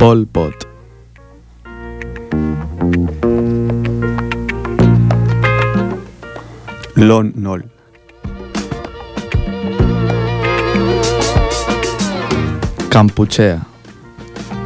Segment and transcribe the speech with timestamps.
[0.00, 0.54] Pol Pot.
[6.96, 7.64] Lon Nol.
[12.88, 13.60] Campuchea.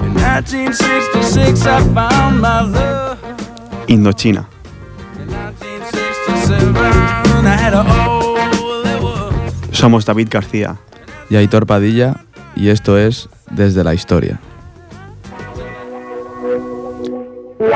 [0.05, 3.19] In 1966, I found my love.
[3.89, 4.47] Indochina.
[5.19, 6.77] In 1967,
[7.45, 9.77] I had a it was.
[9.77, 10.79] Somos David García.
[11.29, 12.25] y Aitor Padilla
[12.55, 14.39] y esto es Desde la Historia.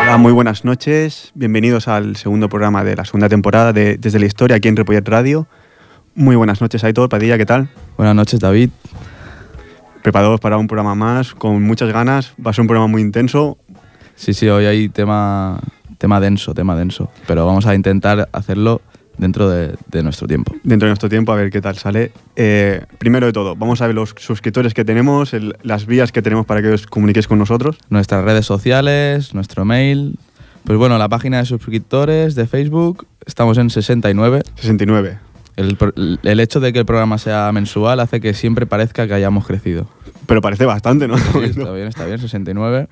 [0.08, 1.32] Hola, muy buenas noches.
[1.34, 5.06] Bienvenidos al segundo programa de la segunda temporada de Desde la Historia aquí en Repollet
[5.06, 5.46] Radio.
[6.14, 7.68] Muy buenas noches, Aitor Padilla, ¿qué tal?
[7.98, 8.70] Buenas noches David.
[10.02, 12.32] Preparados para un programa más, con muchas ganas.
[12.44, 13.58] Va a ser un programa muy intenso.
[14.14, 15.60] Sí, sí, hoy hay tema,
[15.98, 18.80] tema denso, tema denso, pero vamos a intentar hacerlo
[19.18, 20.54] dentro de, de nuestro tiempo.
[20.62, 22.12] Dentro de nuestro tiempo, a ver qué tal sale.
[22.36, 26.22] Eh, primero de todo, vamos a ver los suscriptores que tenemos, el- las vías que
[26.22, 27.76] tenemos para que os comuniquéis con nosotros.
[27.90, 30.18] Nuestras redes sociales, nuestro mail.
[30.64, 34.42] Pues bueno, la página de suscriptores de Facebook, estamos en 69.
[34.56, 35.18] 69.
[35.56, 35.76] El,
[36.22, 39.88] el hecho de que el programa sea mensual hace que siempre parezca que hayamos crecido.
[40.26, 41.16] Pero parece bastante, ¿no?
[41.18, 42.86] Sí, está bien, está bien, 69.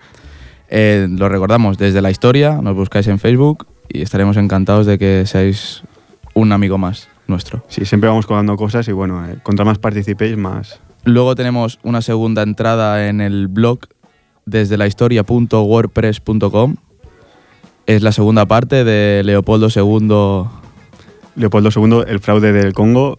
[0.68, 5.24] Eh, lo recordamos desde la historia, nos buscáis en Facebook y estaremos encantados de que
[5.26, 5.82] seáis
[6.36, 7.64] un amigo más nuestro.
[7.68, 10.80] Sí, siempre vamos colgando cosas y bueno, eh, contra más participéis, más...
[11.04, 13.80] Luego tenemos una segunda entrada en el blog
[14.44, 16.76] desde la historia.wordpress.com.
[17.86, 20.44] Es la segunda parte de Leopoldo II.
[21.36, 23.18] Leopoldo II, el fraude del Congo.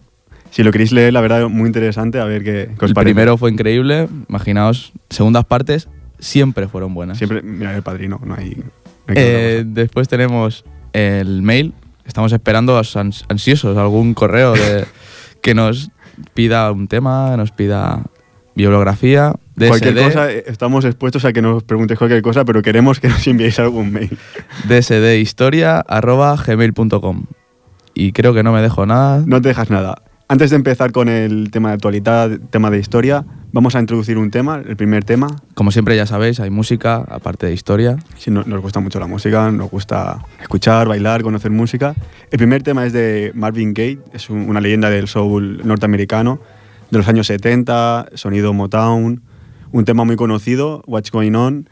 [0.50, 3.14] Si lo queréis leer, la verdad, muy interesante, a ver qué, qué os El parece.
[3.14, 5.88] primero fue increíble, imaginaos, segundas partes
[6.18, 7.18] siempre fueron buenas.
[7.18, 8.50] Siempre, mira, el padrino, no hay...
[8.50, 8.64] no
[9.08, 11.74] hay que Eh, después tenemos el mail.
[12.08, 14.84] Estamos esperando ans- ansiosos algún correo de,
[15.42, 15.90] que nos
[16.34, 18.02] pida un tema, nos pida
[18.56, 22.98] bibliografía, DSD, Cualquier cosa, eh, estamos expuestos a que nos preguntéis cualquier cosa, pero queremos
[22.98, 24.18] que nos enviéis algún mail.
[24.66, 27.22] dsdhistoria@gmail.com.
[27.94, 29.22] Y creo que no me dejo nada.
[29.26, 30.02] No te dejas nada.
[30.28, 34.30] Antes de empezar con el tema de actualidad, tema de historia, vamos a introducir un
[34.30, 35.28] tema, el primer tema.
[35.54, 37.96] Como siempre ya sabéis, hay música aparte de historia.
[38.16, 41.94] Si no- nos gusta mucho la música, nos gusta escuchar, bailar, conocer música.
[42.30, 46.40] El primer tema es de Marvin Gaye, es un- una leyenda del soul norteamericano
[46.90, 49.22] de los años 70, sonido Motown,
[49.72, 51.68] un tema muy conocido, What's Going On.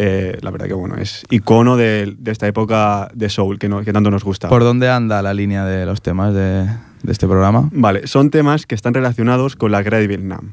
[0.00, 3.82] Eh, la verdad que bueno, es icono de, de esta época de soul que, no-
[3.82, 4.48] que tanto nos gusta.
[4.48, 6.66] ¿Por dónde anda la línea de los temas de,
[7.02, 7.68] de este programa?
[7.72, 10.52] Vale, son temas que están relacionados con la guerra de Vietnam.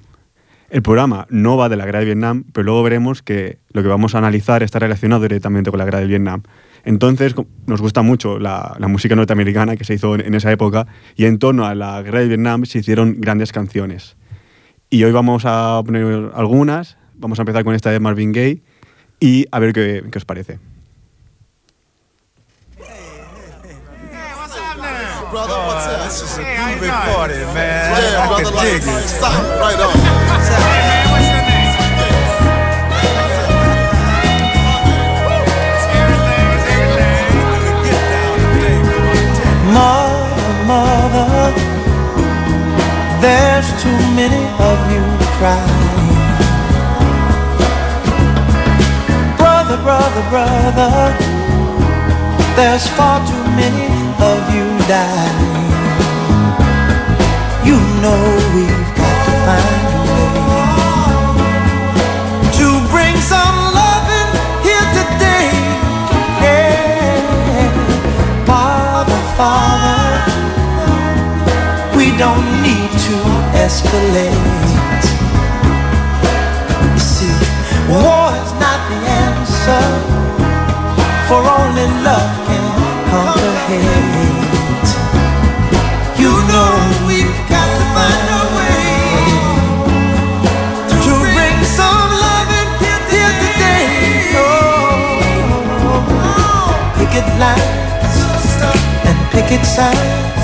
[0.70, 3.88] El programa no va de la guerra de Vietnam, pero luego veremos que lo que
[3.88, 6.44] vamos a analizar está relacionado directamente con la guerra de Vietnam.
[6.84, 10.88] Entonces, nos gusta mucho la, la música norteamericana que se hizo en, en esa época
[11.16, 14.18] y en torno a la guerra de Vietnam se hicieron grandes canciones.
[14.90, 18.62] Y hoy vamos a poner algunas, vamos a empezar con esta de Marvin Gaye
[19.20, 20.60] y a ver qué, qué os parece.
[25.32, 26.06] Brother, what's up?
[26.06, 27.92] This is a groovy party, man.
[27.92, 29.08] Yeah, I brother, can dig like, it.
[29.10, 30.15] stop, right on.
[43.86, 45.04] Too many of you
[45.38, 46.18] crying.
[49.38, 50.94] Brother, brother, brother,
[52.56, 53.88] there's far too many
[54.32, 55.66] of you dying.
[57.68, 58.22] You know
[58.56, 59.85] we've got to find
[73.66, 75.10] escalate.
[76.94, 77.38] You see,
[77.90, 79.86] war is not the answer,
[81.28, 82.66] for only love can
[83.10, 84.90] conquer hate.
[86.22, 86.74] You know
[87.08, 88.86] we've got to find a way
[91.06, 92.72] to bring some love loving
[93.14, 93.86] here today.
[94.44, 95.26] Oh,
[96.98, 98.18] picket lines
[99.10, 100.35] and picket signs.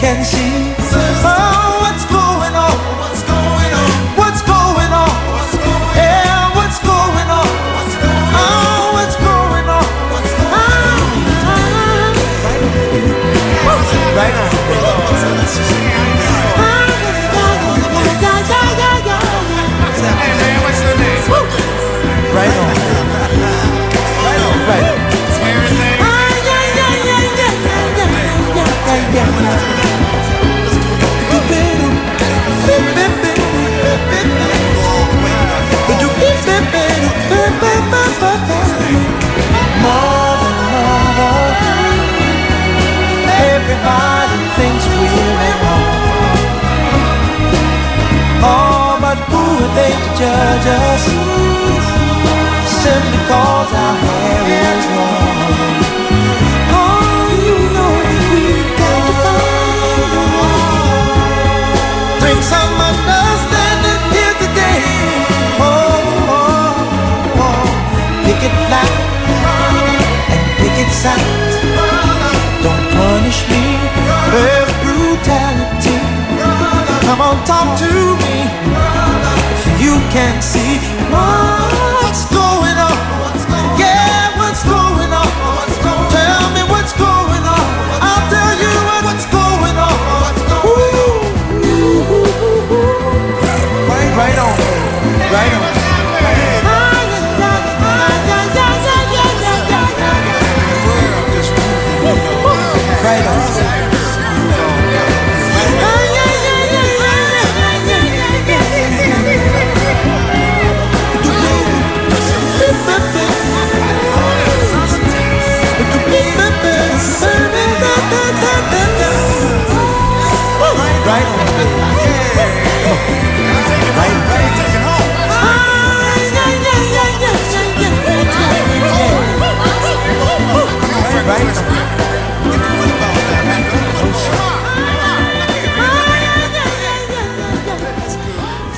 [0.00, 0.49] 天星。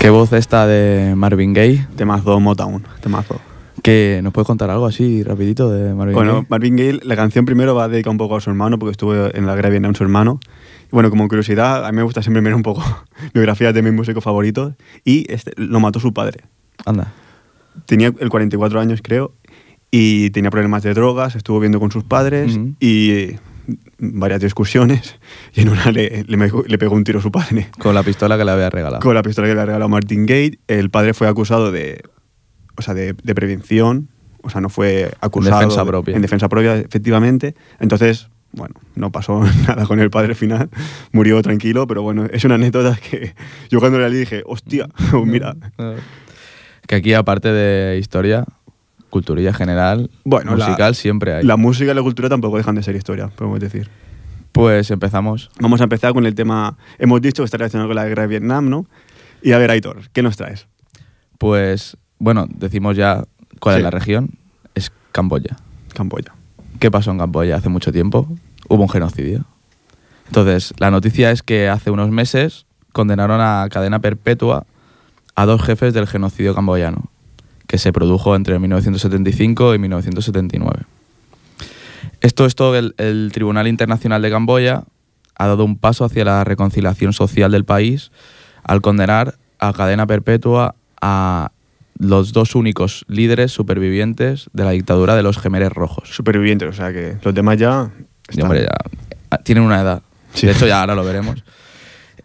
[0.02, 1.86] Qué voz esta de Marvin Gaye.
[1.94, 3.40] Temazo Motown, temazo.
[3.84, 6.46] Que nos puedes contar algo así rapidito de Marvin Bueno, Gaye.
[6.48, 9.46] Marvin Gaye, la canción primero va dedicada un poco a su hermano, porque estuvo en
[9.46, 10.40] la guerra de Vietnam su hermano.
[10.86, 12.82] Y bueno, como curiosidad, a mí me gusta siempre mirar un poco
[13.32, 14.74] biografías de mis músicos favoritos.
[15.04, 16.46] Y este, lo mató su padre.
[16.84, 17.12] Anda.
[17.86, 19.34] Tenía el 44 años, creo,
[19.92, 22.74] y tenía problemas de drogas, estuvo viendo con sus padres Ujú.
[22.80, 23.38] y eh,
[23.98, 25.16] varias discusiones.
[25.54, 26.36] Y en una le, le,
[26.66, 27.68] le pegó un tiro a su padre.
[27.78, 29.00] Con la pistola que le había regalado.
[29.02, 32.02] Con la pistola que le regaló Martin Gate, el padre fue acusado de,
[32.76, 34.08] o sea, de, de prevención,
[34.42, 36.16] o sea, no fue acusado defensa de- propia.
[36.16, 37.54] en defensa propia, efectivamente.
[37.78, 40.68] Entonces, bueno, no pasó nada con el padre final,
[41.12, 43.34] murió tranquilo, pero bueno, es una anécdota que
[43.70, 44.88] yo cuando la leí dije, hostia,
[45.24, 45.54] mira.
[46.88, 48.44] Que aquí, aparte de historia,
[49.12, 51.44] culturilla general, Bueno, la- musical, siempre hay.
[51.44, 53.90] La música y la cultura tampoco dejan de ser historia, podemos decir.
[54.52, 55.50] Pues empezamos.
[55.60, 58.28] Vamos a empezar con el tema, hemos dicho que está relacionado con la guerra de
[58.28, 58.86] Vietnam, ¿no?
[59.42, 60.66] Y a ver, Aitor, ¿qué nos traes?
[61.38, 63.24] Pues, bueno, decimos ya
[63.60, 63.78] cuál Sí.
[63.80, 64.30] es la región.
[64.74, 65.56] Es Camboya.
[65.94, 66.32] Camboya.
[66.80, 68.26] ¿Qué pasó en Camboya hace mucho tiempo?
[68.68, 69.44] Hubo un genocidio.
[70.26, 74.64] Entonces, la noticia es que hace unos meses condenaron a cadena perpetua
[75.34, 77.10] a dos jefes del genocidio camboyano,
[77.72, 80.82] que se produjo entre 1975 y 1979.
[82.20, 84.84] Esto es todo el, el Tribunal Internacional de Camboya
[85.36, 88.12] ha dado un paso hacia la reconciliación social del país
[88.62, 91.50] al condenar a cadena perpetua a
[91.98, 96.10] los dos únicos líderes supervivientes de la dictadura de los gemeres rojos.
[96.14, 97.90] Supervivientes, o sea que los demás ya...
[98.28, 98.42] Están.
[98.44, 98.76] hombre, ya
[99.30, 100.02] ah, tienen una edad.
[100.34, 100.46] Sí.
[100.46, 101.42] De hecho, ya ahora lo veremos.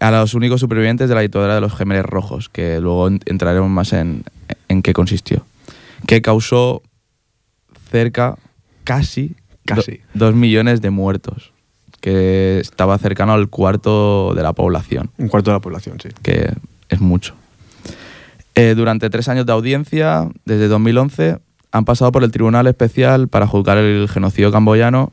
[0.01, 3.69] A los únicos supervivientes de la dictadura de los gemeres rojos, que luego en- entraremos
[3.69, 4.23] más en,
[4.67, 5.45] en qué consistió.
[6.05, 6.81] Que causó
[7.89, 8.37] cerca,
[8.83, 9.91] casi, Casi.
[10.13, 11.51] do- dos millones de muertos.
[12.01, 16.09] Que estaba cercano al cuarto de la población Un cuarto de la población, sí.
[16.21, 16.53] que
[16.89, 17.33] es mucho.
[18.55, 21.39] Eh, durante tres años de audiencia, desde 2011,
[21.71, 25.11] han pasado por el Tribunal Especial para juzgar el genocidio camboyano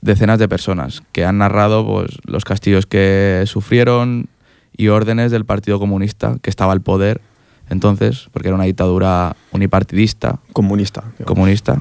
[0.00, 4.28] decenas de personas que han narrado pues, los castigos que sufrieron
[4.76, 7.20] y órdenes del Partido Comunista que estaba al poder
[7.68, 11.02] entonces, porque era una dictadura unipartidista, Comunista.
[11.18, 11.26] digamos.
[11.26, 11.78] comunista,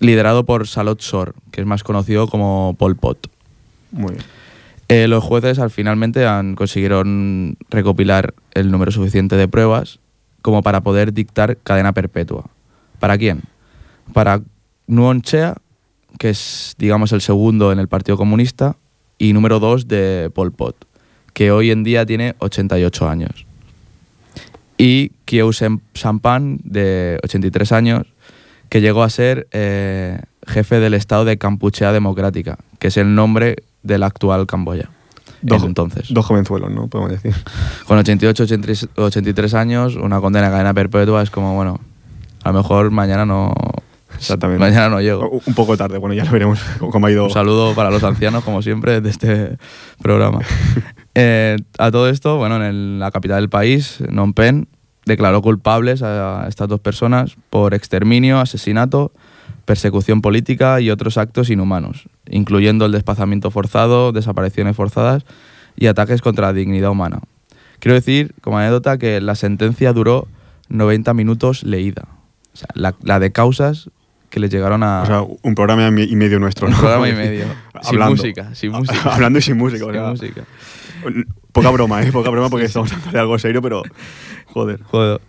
[0.00, 3.28] liderado por Salot Sor, que es más conocido como Pol Pot.
[3.92, 4.24] Muy bien.
[4.88, 10.00] Eh, los jueces al finalmente han, consiguieron recopilar el número suficiente de pruebas
[10.42, 12.44] como para poder dictar cadena perpetua.
[12.98, 13.42] ¿Para quién?
[14.12, 14.42] Para
[14.86, 15.54] Nuon Chea,
[16.18, 18.76] que es, digamos, el segundo en el Partido Comunista,
[19.18, 20.76] y número dos de Pol Pot,
[21.32, 23.46] que hoy en día tiene 88 años.
[24.82, 28.06] Y Sem- Sampan, de 83 años,
[28.68, 33.56] que llegó a ser eh, jefe del Estado de Kampuchea Democrática, que es el nombre
[33.82, 34.90] del actual Camboya.
[35.42, 36.06] Dos, entonces.
[36.10, 36.86] Dos jovenzuelos, ¿no?
[36.88, 37.34] Podemos decir.
[37.86, 41.80] Con 88, 83, 83 años, una condena a cadena perpetua es como, bueno,
[42.44, 43.52] a lo mejor mañana no.
[44.16, 44.60] Exactamente.
[44.60, 45.28] Mañana no llego.
[45.46, 47.24] Un poco tarde, bueno, ya lo veremos cómo ha ido.
[47.24, 49.58] Un saludo para los ancianos, como siempre, de este
[50.00, 50.40] programa.
[51.14, 54.66] Eh, a todo esto, bueno, en el- la capital del país, Phnom Penh,
[55.04, 59.12] declaró culpables a estas dos personas por exterminio, asesinato,
[59.64, 65.24] persecución política y otros actos inhumanos, incluyendo el desplazamiento forzado, desapariciones forzadas
[65.76, 67.20] y ataques contra la dignidad humana.
[67.78, 70.28] Quiero decir, como anécdota, que la sentencia duró
[70.68, 72.04] 90 minutos leída.
[72.54, 73.90] O sea, la, la de causas
[74.30, 75.02] que les llegaron a...
[75.02, 76.66] O sea, un programa y me- y medio nuestro.
[76.68, 76.78] un ¿no?
[76.78, 77.44] programa y medio.
[77.82, 78.16] sin Hablando.
[78.16, 79.14] música, sin música.
[79.14, 79.84] Hablando y sin música.
[79.84, 80.44] o Sin sea, música.
[81.52, 82.12] Poca broma, ¿eh?
[82.12, 83.82] Poca broma porque estamos hablando de algo serio, pero.
[84.46, 84.82] Joder.
[84.84, 85.20] Joder.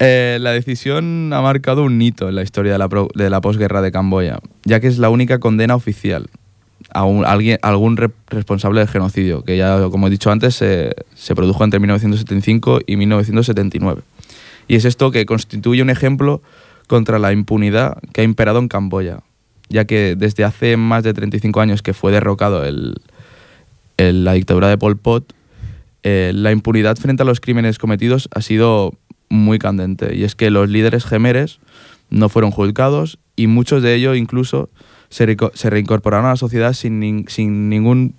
[0.00, 3.40] Eh, la decisión ha marcado un hito en la historia de la, pro- de la
[3.40, 6.26] posguerra de Camboya, ya que es la única condena oficial
[6.92, 10.56] a, un- alguien, a algún re- responsable del genocidio, que ya, como he dicho antes,
[10.56, 14.02] se, se produjo entre 1975 y 1979.
[14.66, 16.42] Y es esto que constituye un ejemplo
[16.88, 19.20] contra la impunidad que ha imperado en Camboya,
[19.68, 22.96] ya que desde hace más de 35 años que fue derrocado el-
[23.98, 25.32] la dictadura de Pol Pot,
[26.02, 28.92] eh, la impunidad frente a los crímenes cometidos ha sido
[29.28, 30.14] muy candente.
[30.14, 31.58] Y es que los líderes gemeres
[32.10, 34.68] no fueron juzgados y muchos de ellos incluso
[35.08, 35.26] se,
[35.70, 38.14] reincorporaron a la sociedad sin, nin- sin, ningún,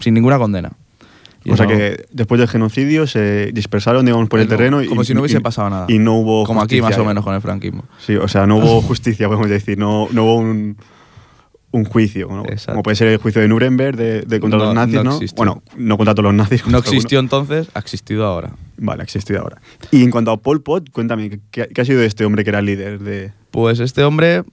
[0.00, 0.72] sin ninguna condena.
[1.46, 4.82] Y O sea que después del genocidio se dispersaron, digamos, por el Como- terreno.
[4.82, 5.86] y- como si no hubiese y- pasado nada.
[5.88, 6.44] Y no hubo.
[6.46, 7.84] Como aquí más o menos con el franquismo.
[7.98, 9.76] Sí, o sea, no hubo justicia, podemos decir.
[9.76, 10.76] No, no hubo un,
[11.74, 12.28] un juicio.
[12.28, 12.44] ¿no?
[12.66, 15.18] Como puede ser el juicio de Nuremberg de, de contra No- los nazis, no.
[15.36, 16.64] Bueno, no contra todos los nazis.
[16.68, 18.52] No existió entonces, ha existido ahora.
[18.76, 19.60] Vale, ha existido ahora.
[19.90, 22.50] Y en cuanto a Pol Pot, cuéntame, ¿qué, qué ha sido de este hombre que
[22.50, 23.32] era el líder de.
[23.50, 24.44] Pues este hombre,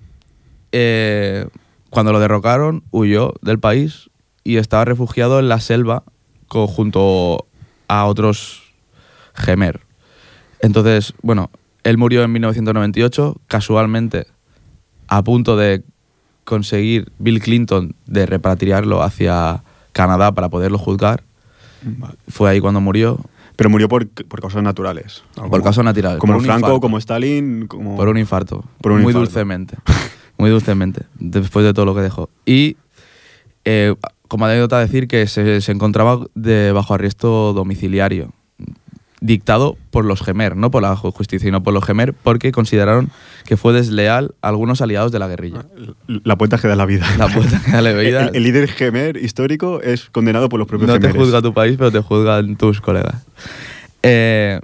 [0.72, 1.48] eh,
[1.90, 4.10] cuando lo derrocaron, huyó del país
[4.44, 6.04] y estaba refugiado en la selva
[6.48, 7.46] junto
[7.88, 8.64] a otros
[9.36, 9.82] gemer.
[10.60, 11.50] Entonces, bueno,
[11.84, 14.28] él murió en 1998, casualmente,
[15.08, 15.84] a punto de
[16.52, 21.24] conseguir Bill Clinton de repatriarlo hacia Canadá para poderlo juzgar.
[22.28, 23.20] Fue ahí cuando murió,
[23.56, 25.24] Pero murió por, por causas naturales.
[25.34, 26.20] por Como- causas naturales.
[26.20, 26.80] Como Franco, infarto.
[26.82, 27.68] como Stalin.
[27.68, 27.96] Como...
[27.96, 28.66] Por un infarto.
[28.82, 29.26] Por un muy infarto.
[29.32, 29.78] dulcemente.
[30.38, 31.04] Muy dulcemente.
[31.20, 32.30] Después de todo lo que dejó.
[32.46, 32.76] Y
[33.66, 33.96] eh,
[34.28, 38.34] como anécdota decir que se, se encontraba de bajo arresto domiciliario.
[39.24, 43.12] Dictado por los Gemer, no por la ju- justicia, sino por los Gemer, porque consideraron
[43.46, 45.64] que fue desleal a algunos aliados de la guerrilla.
[46.08, 47.06] La puerta que da la vida.
[47.20, 48.30] La puerta que da la vida.
[48.30, 51.76] El, el líder gemer histórico es condenado por los propios No te juzga tu país,
[51.78, 53.16] pero te juzgan tus colegas.
[54.04, 54.60] Eh,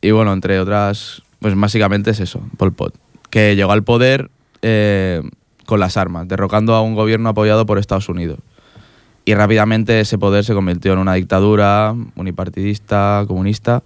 [0.00, 2.94] y bueno, entre otras, pues básicamente es eso, Pol Pot,
[3.30, 4.28] que llegó al poder
[4.62, 5.22] eh,
[5.66, 8.38] con las armas, derrocando a un gobierno apoyado por Estados Unidos.
[9.30, 13.84] Y rápidamente ese poder se convirtió en una dictadura unipartidista, comunista,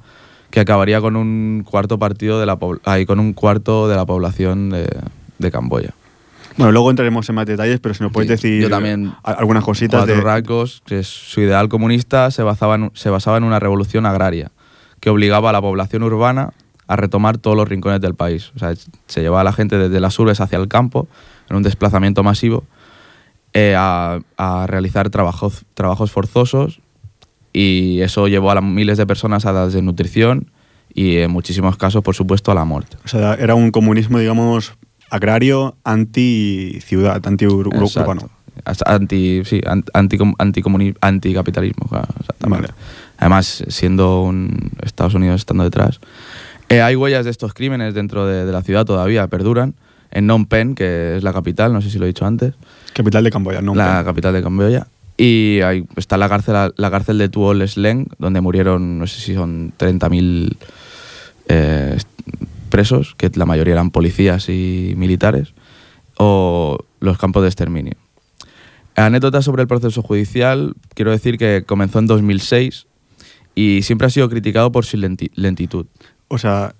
[0.50, 4.70] que acabaría con un cuarto partido de la ay, con un cuarto de la población
[4.70, 4.88] de,
[5.38, 5.90] de Camboya.
[6.56, 9.62] Bueno, luego entraremos en más detalles, pero si nos puedes Sí, decir yo también- algunas
[9.64, 10.20] cositas Cuatro de...
[10.22, 14.50] rasgos, que es- su ideal comunista se basaba, en, se basaba en una revolución agraria,
[15.00, 16.54] que obligaba a la población urbana
[16.86, 18.50] a retomar todos los rincones del país.
[18.56, 18.72] O sea,
[19.08, 21.06] se llevaba a la gente desde las urbes hacia el campo,
[21.50, 22.64] en un desplazamiento masivo,
[23.54, 26.80] eh, a, a realizar trabajos, trabajos forzosos,
[27.52, 30.50] y eso llevó a las miles de personas a la desnutrición
[30.92, 32.96] y en muchísimos casos, por supuesto, a la muerte.
[33.04, 34.74] O sea, era un comunismo, digamos,
[35.10, 38.28] agrario, anti-ciudad, anti-urbano.
[38.86, 41.86] Anti, sí, an- anticom- anticomuni- anticapitalismo.
[41.88, 42.68] claro, exactamente.
[42.68, 42.80] Vale.
[43.18, 46.00] Además, siendo un Estados Unidos estando detrás.
[46.68, 49.74] Eh, hay huellas de estos crímenes dentro de, de la ciudad todavía, perduran.
[50.14, 52.54] En Phnom Penh, que es la capital, no sé si lo he dicho antes,
[52.94, 54.86] Capital de Camboya, la capital de Camboya.
[55.16, 59.34] Y ahí está la cárcel, la cárcel de Tuol Sleng, donde murieron, no sé si
[59.34, 60.56] son 30.000
[61.48, 61.98] eh,
[62.70, 65.52] presos, que la mayoría eran policías y militares,
[66.16, 67.94] o los campos de exterminio.
[68.96, 72.86] Anécdota sobre el proceso judicial, quiero decir que comenzó en 2006
[73.56, 75.86] y siempre ha sido criticado por su lenti- lentitud.
[76.28, 76.74] O sea,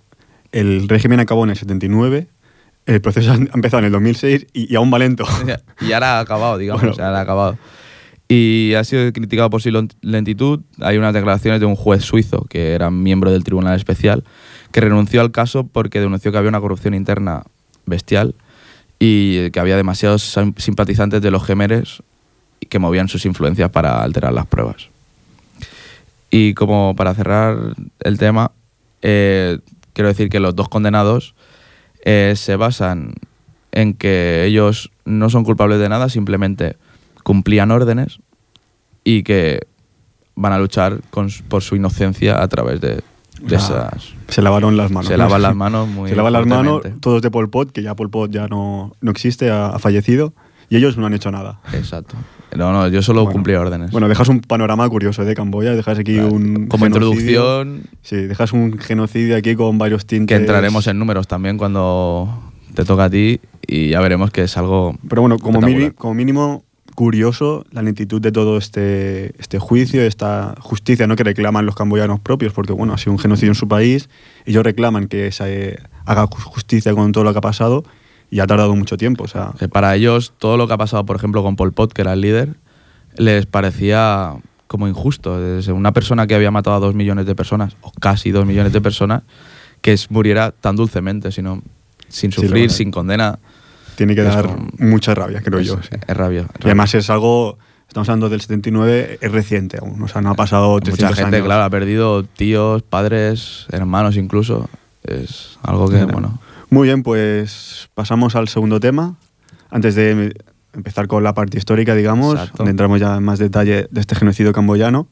[0.53, 2.29] el régimen acabó en el 79,
[2.87, 5.25] el proceso ha empezado en el 2006 y, y aún va lento.
[5.81, 6.93] y ahora ha acabado, digamos, Bueno.
[6.93, 7.59] o sea, ahora ha acabado.
[8.29, 9.71] Y ha sido criticado por su
[10.03, 10.61] lentitud.
[10.81, 14.25] Hay unas declaraciones de un juez suizo, que era miembro del Tribunal Especial,
[14.73, 17.43] que renunció al caso porque denunció que había una corrupción interna
[17.87, 18.35] bestial
[18.99, 22.03] y que había demasiados sim- simpatizantes de los gemeres
[22.69, 24.89] que movían sus influencias para alterar las pruebas.
[26.31, 28.51] Y como para cerrar el tema,
[29.03, 29.59] eh,
[29.93, 31.35] quiero decir que los dos condenados
[32.05, 33.15] eh, se basan
[33.73, 36.77] en que ellos no son culpables de nada, simplemente
[37.25, 38.21] cumplían órdenes
[39.03, 39.67] y que
[40.37, 43.03] van a luchar con por su inocencia a través de,
[43.41, 44.15] de Ah, esas...
[44.29, 45.09] Se lavaron las manos.
[45.09, 47.95] Se lavan las manos muy Se lavan las manos, todos de Pol Pot, que ya
[47.95, 50.35] Pol Pot ya no, no existe, ha, ha fallecido,
[50.69, 51.61] y ellos no han hecho nada.
[51.73, 52.17] Exacto.
[52.55, 53.91] No, no, yo solo Bueno, cumplí órdenes.
[53.91, 56.67] Bueno, dejas un panorama curioso de Camboya, dejas aquí Claro, un.
[56.67, 56.87] Como genocidio.
[57.67, 60.29] introducción, Sí, dejas un genocidio aquí con varios tintes.
[60.37, 62.43] que entraremos en números también cuando
[62.75, 65.61] te toca a ti y ya veremos que es algo Pero bueno, como,
[66.15, 71.17] mínimo curioso la lentitud de todo este, este juicio, esta justicia ¿no?
[71.17, 74.09] que reclaman los camboyanos propios, porque bueno, ha sido un genocidio en su país,
[74.47, 77.85] ellos reclaman que se haga ju- justicia con todo lo que ha pasado
[78.35, 79.23] y ha tardado mucho tiempo.
[79.25, 81.93] O sea, Que para ellos todo lo que ha pasado, por ejemplo, con Pol Pot,
[81.93, 82.57] que era el líder,
[83.17, 84.35] les parecía
[84.67, 85.39] como injusto.
[85.41, 88.73] Desde una persona que había matado a dos millones de personas, o casi dos millones
[88.73, 89.23] de personas,
[89.81, 91.63] que muriera tan dulcemente, sino
[92.09, 93.39] sin Sí, sufrir, lo- sin condena.
[93.95, 95.77] tiene que es dar como- mucha rabia, creo es, yo.
[95.81, 95.91] sí.
[96.07, 96.41] es rabia.
[96.41, 96.65] es Y rabia.
[96.65, 100.81] además es algo, estamos hablando del 79, es reciente aún, o sea, no ha pasado
[100.81, 101.47] 300 Mucha gente, años.
[101.47, 104.69] claro, ha perdido tíos, padres, hermanos incluso.
[105.05, 106.13] Es algo que, Claro.
[106.13, 106.41] bueno,
[106.75, 109.15] Muy bien, pues pasamos al segundo tema.
[109.71, 110.35] Antes de
[110.73, 112.57] empezar con la parte histórica, digamos, Exacto.
[112.59, 115.07] donde entramos ya en más detalle de este genocidio camboyano.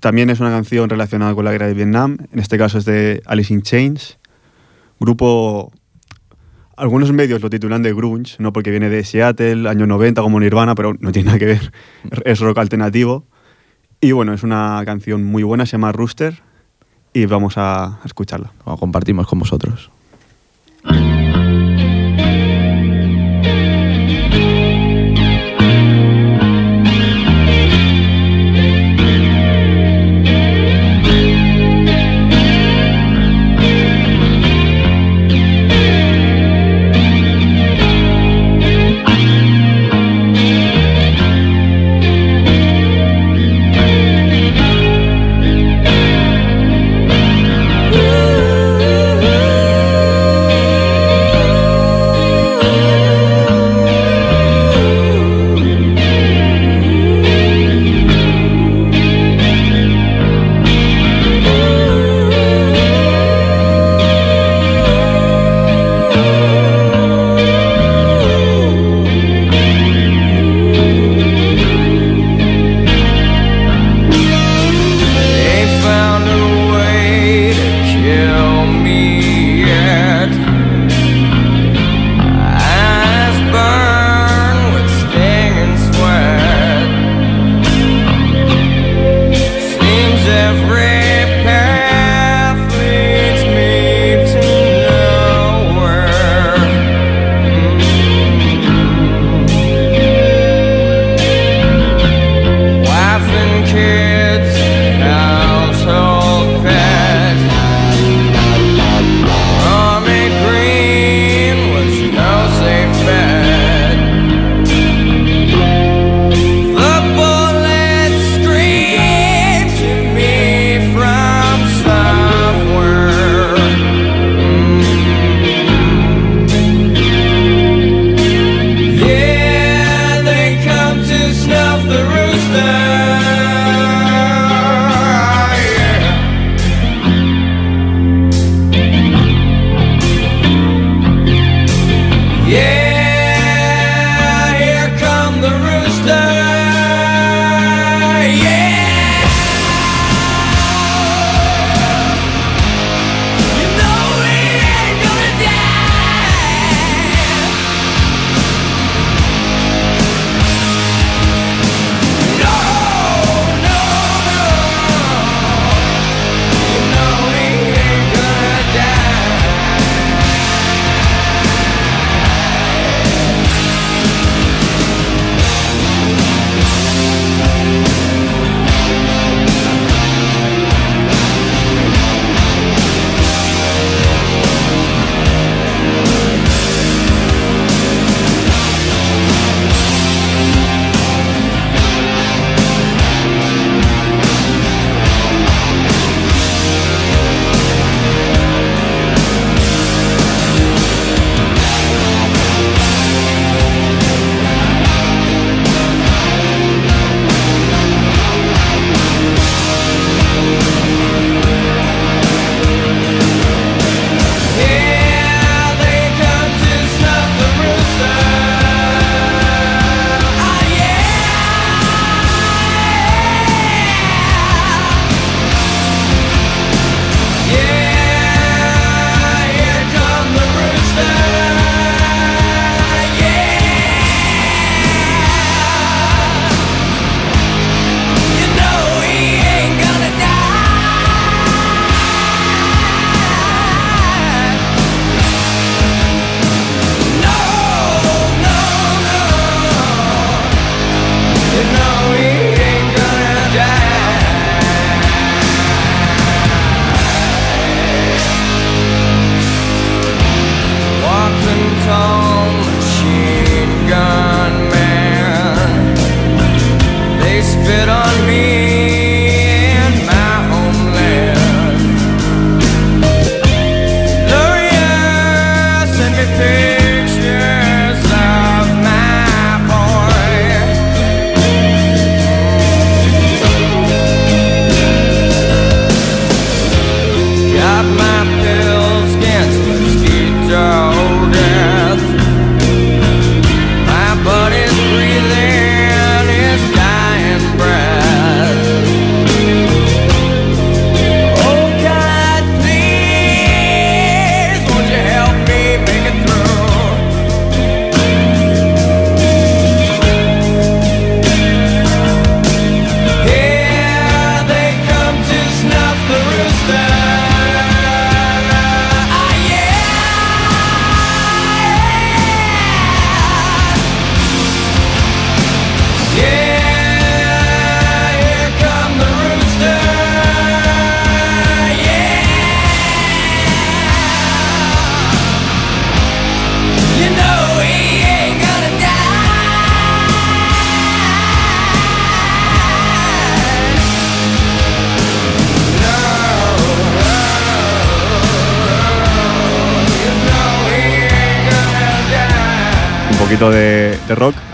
[0.00, 2.16] También es una canción relacionada con la guerra de Vietnam.
[2.32, 4.18] En este caso es de Alice in Chains.
[4.98, 5.70] Grupo.
[6.76, 10.74] Algunos medios lo titulan de grunge, no porque viene de Seattle, año 90, como Nirvana,
[10.74, 11.72] pero no tiene nada que ver.
[12.24, 13.24] Es rock alternativo.
[14.00, 16.42] Y bueno, es una canción muy buena, se llama Rooster.
[17.12, 18.52] Y vamos a escucharla.
[18.80, 19.92] compartimos con vosotros.
[20.88, 21.15] Mm-hmm.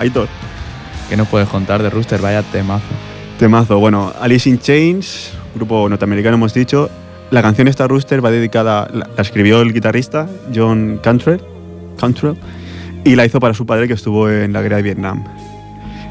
[0.02, 0.28] Aitor.
[1.08, 2.20] ¿Qué nos puedes contar de Rooster?
[2.20, 2.84] Vaya temazo.
[3.38, 3.78] Temazo.
[3.78, 6.90] Bueno, Alice in Chains, grupo norteamericano hemos dicho.
[7.30, 11.40] La canción esta Rooster va dedicada, la, la escribió el guitarrista John Cantrell,
[11.98, 12.36] Cantrell
[13.04, 15.24] y la hizo para su padre que estuvo en la guerra de Vietnam.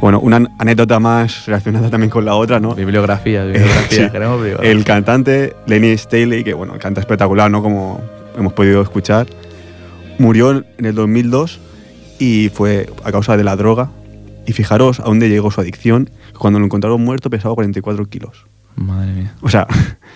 [0.01, 2.73] Bueno, una an- anécdota más relacionada también con la otra, ¿no?
[2.73, 4.05] Bibliografía, bibliografía.
[4.07, 4.11] Sí.
[4.11, 4.71] Queremos bibliografía.
[4.71, 7.61] El cantante Lenny Staley, que bueno, canta espectacular, ¿no?
[7.61, 8.01] Como
[8.35, 9.27] hemos podido escuchar,
[10.17, 11.59] murió en el 2002
[12.21, 13.89] y fue a causa de la droga.
[14.45, 16.11] Y fijaros a dónde llegó su adicción.
[16.37, 18.45] Cuando lo encontraron muerto pesaba 44 kilos.
[18.75, 19.35] Madre mía.
[19.41, 19.65] O sea,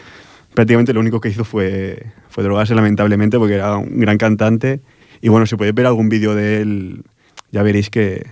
[0.53, 4.81] prácticamente lo único que hizo fue, fue drogarse lamentablemente porque era un gran cantante.
[5.19, 7.03] Y bueno, si podéis ver algún vídeo de él,
[7.51, 8.27] ya veréis que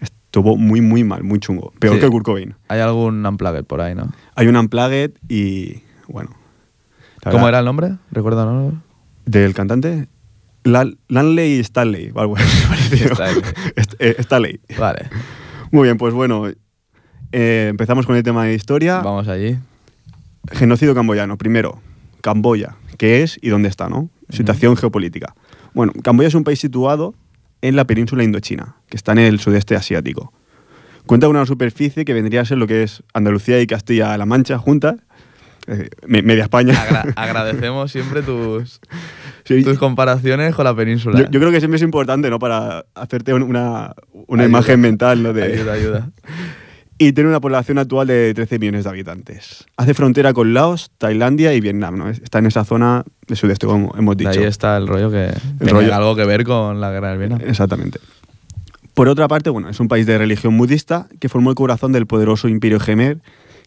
[0.00, 1.72] estuvo muy, muy mal, muy chungo.
[1.80, 2.00] Peor Sí.
[2.00, 2.54] que Kurt Cobain.
[2.68, 4.12] Hay algún unplugged por ahí, ¿no?
[4.36, 6.30] Hay un Unplugged y bueno.
[7.24, 7.96] ¿Cómo verdad, era el nombre?
[8.12, 8.78] ¿Recuerda el nombre?
[9.26, 10.06] Del cantante.
[10.64, 12.36] La- Lanley Stanley, o algo.
[12.92, 13.42] Stanley.
[13.98, 14.60] Eh, Stanley.
[14.78, 15.08] Vale,
[15.70, 16.48] Muy bien, pues bueno,
[17.32, 18.98] eh, empezamos con el tema de historia.
[19.00, 19.56] vamos allí.
[20.52, 21.36] Genocidio camboyano.
[21.38, 21.80] Primero,
[22.22, 24.10] Camboya, ¿qué es y dónde está, no?
[24.30, 25.34] Situación geopolítica.
[25.74, 27.14] Bueno, Camboya es un país situado
[27.62, 30.32] en la península indochina, que está en el sudeste asiático.
[31.06, 34.58] Cuenta con una superficie que vendría a ser lo que es Andalucía y Castilla-La Mancha
[34.58, 34.96] juntas,
[35.70, 36.74] eh, me- media España.
[36.74, 38.80] Agra- agradecemos siempre tus,
[39.44, 41.18] Sí, tus comparaciones con la península.
[41.20, 42.38] yo, yo creo que siempre es importante, ¿no?
[42.38, 43.94] Para hacerte un- una,
[44.26, 44.58] una Ayuda.
[44.58, 45.32] imagen mental, ¿no?
[45.32, 46.10] De, Ayuda, ayuda.
[46.98, 49.64] y tiene una población actual de 13 millones de habitantes.
[49.78, 52.10] Hace frontera con Laos, Tailandia y Vietnam, ¿no?
[52.10, 54.40] Está en esa zona de sudeste, como hemos De dicho.
[54.40, 55.94] ahí está el rollo que tiene rollo.
[55.94, 57.40] algo que ver con la guerra del Vietnam.
[57.46, 57.98] Exactamente.
[58.92, 62.06] Por otra parte, bueno, es un país de religión budista que formó el corazón del
[62.06, 63.18] poderoso imperio Gemer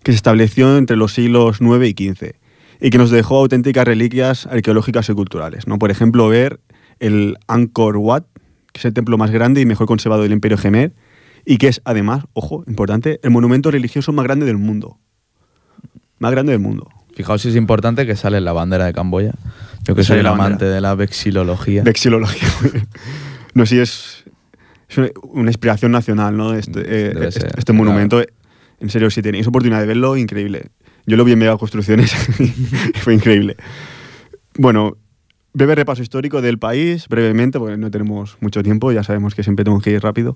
[0.04, 2.36] que se estableció entre los siglos IX y XV
[2.82, 5.68] y que nos dejó auténticas reliquias arqueológicas y culturales.
[5.68, 5.80] ¿no?
[5.80, 6.60] Por ejemplo, ver
[7.00, 8.26] el Angkor Wat,
[8.74, 10.94] que es el templo más grande y mejor conservado del imperio Gemer
[11.46, 14.98] y que es además, ojo, importante, el monumento religioso más grande del mundo.
[16.20, 16.90] Más grande del mundo.
[17.16, 19.34] Fijaos si es importante que sale la bandera de Camboya.
[19.84, 20.76] Yo que soy el amante bandera.
[20.76, 21.84] de la vexilología.
[21.84, 22.48] Vexilología.
[23.54, 24.24] no sé si es,
[24.90, 26.54] es una, inspiración nacional, ¿no?
[26.54, 27.74] Este, eh, este, este claro.
[27.76, 28.22] monumento.
[28.84, 30.68] En serio, si tenéis oportunidad de verlo, increíble.
[31.06, 33.56] Yo lo vi en Mega Construcciones y fue increíble.
[34.58, 34.98] Bueno,
[35.54, 39.64] breve repaso histórico del país, brevemente, porque no tenemos mucho tiempo, ya sabemos que siempre
[39.64, 40.36] tengo que ir rápido.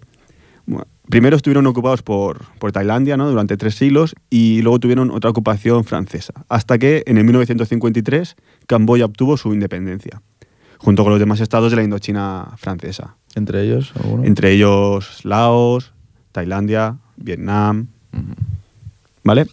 [0.65, 3.29] Bueno, primero estuvieron ocupados por, por Tailandia ¿no?
[3.29, 9.03] durante tres siglos y luego tuvieron otra ocupación francesa, hasta que en el 1953 Camboya
[9.03, 10.21] obtuvo su independencia,
[10.77, 14.23] junto con los demás estados de la Indochina francesa, Entre ellos, alguno.
[14.23, 15.93] entre ellos Laos,
[16.31, 17.88] Tailandia, Vietnam,
[19.23, 19.47] ¿vale?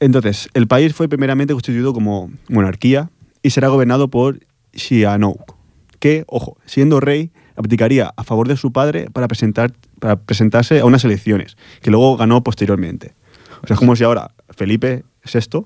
[0.00, 3.10] Entonces, el país fue primeramente constituido como monarquía
[3.42, 4.40] y será gobernado por
[4.72, 5.54] Sihanouk,
[5.98, 10.84] que, ojo, siendo rey, abdicaría a favor de su padre para, presentar, para presentarse a
[10.84, 13.14] unas elecciones, que luego ganó posteriormente.
[13.62, 15.64] O sea, es como si ahora Felipe VI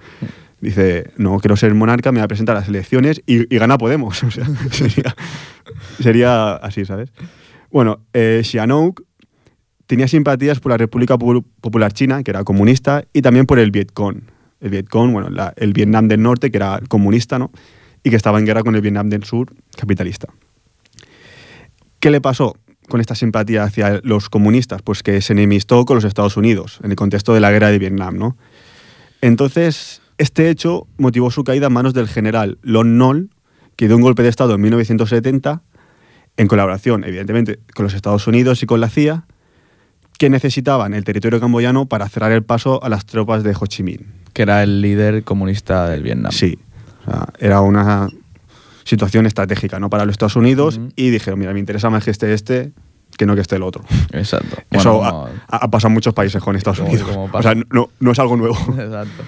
[0.60, 4.22] dice, no quiero ser monarca, me voy a presentar a las elecciones y, gana Podemos.
[4.24, 5.14] O sea, sería,
[6.00, 7.12] sería así, ¿sabes?
[7.70, 9.02] Bueno, eh, Sihanouk
[9.86, 13.70] tenía simpatías por la República Popu- Popular China, que era comunista, y también por el
[13.70, 14.22] Vietcong.
[14.60, 17.50] El Vietcong, bueno, el Vietnam del Norte, que era comunista, ¿no?
[18.02, 20.28] Y que estaba en guerra con el Vietnam del Sur, capitalista.
[22.00, 22.56] ¿Qué le pasó
[22.88, 24.82] con esta simpatía hacia los comunistas?
[24.82, 27.78] Pues que se enemistó con los Estados Unidos, en el contexto de la guerra de
[27.78, 28.36] Vietnam, ¿no?
[29.20, 33.30] Entonces, este hecho motivó su caída en manos del general Lon Nol,
[33.76, 35.62] que dio un golpe de Estado en 1970,
[36.36, 39.24] en colaboración, evidentemente, con los Estados Unidos y con la CIA,
[40.18, 43.82] que necesitaban el territorio camboyano para cerrar el paso a las tropas de Ho Chi
[43.82, 44.06] Minh.
[44.32, 46.32] Que era el líder comunista del Vietnam.
[46.32, 46.58] Sí,
[47.06, 48.08] o sea, era una
[48.84, 49.88] situación estratégica ¿no?
[49.90, 52.72] para los Estados Unidos y dijeron, mira, me interesa más que esté este
[53.16, 53.84] que no que esté el otro.
[54.12, 54.56] Exacto.
[54.70, 57.08] Eso Bueno, ha, ha pasado en muchos países con Estados Como- Unidos.
[57.08, 58.56] como o sea, no, no es algo nuevo.
[58.78, 59.22] Exacto.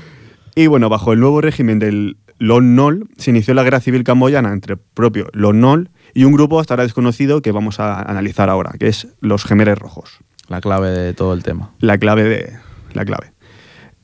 [0.57, 4.53] Y bueno, bajo el nuevo régimen del Lon Nol se inició la guerra civil camboyana
[4.53, 8.51] entre el propio Lon Nol y un grupo hasta ahora desconocido que vamos a analizar
[8.51, 10.19] ahora, que es los Gemeres Rojos.
[10.49, 11.73] La clave de todo el tema.
[11.81, 12.53] La clave de
[12.93, 13.33] la clave.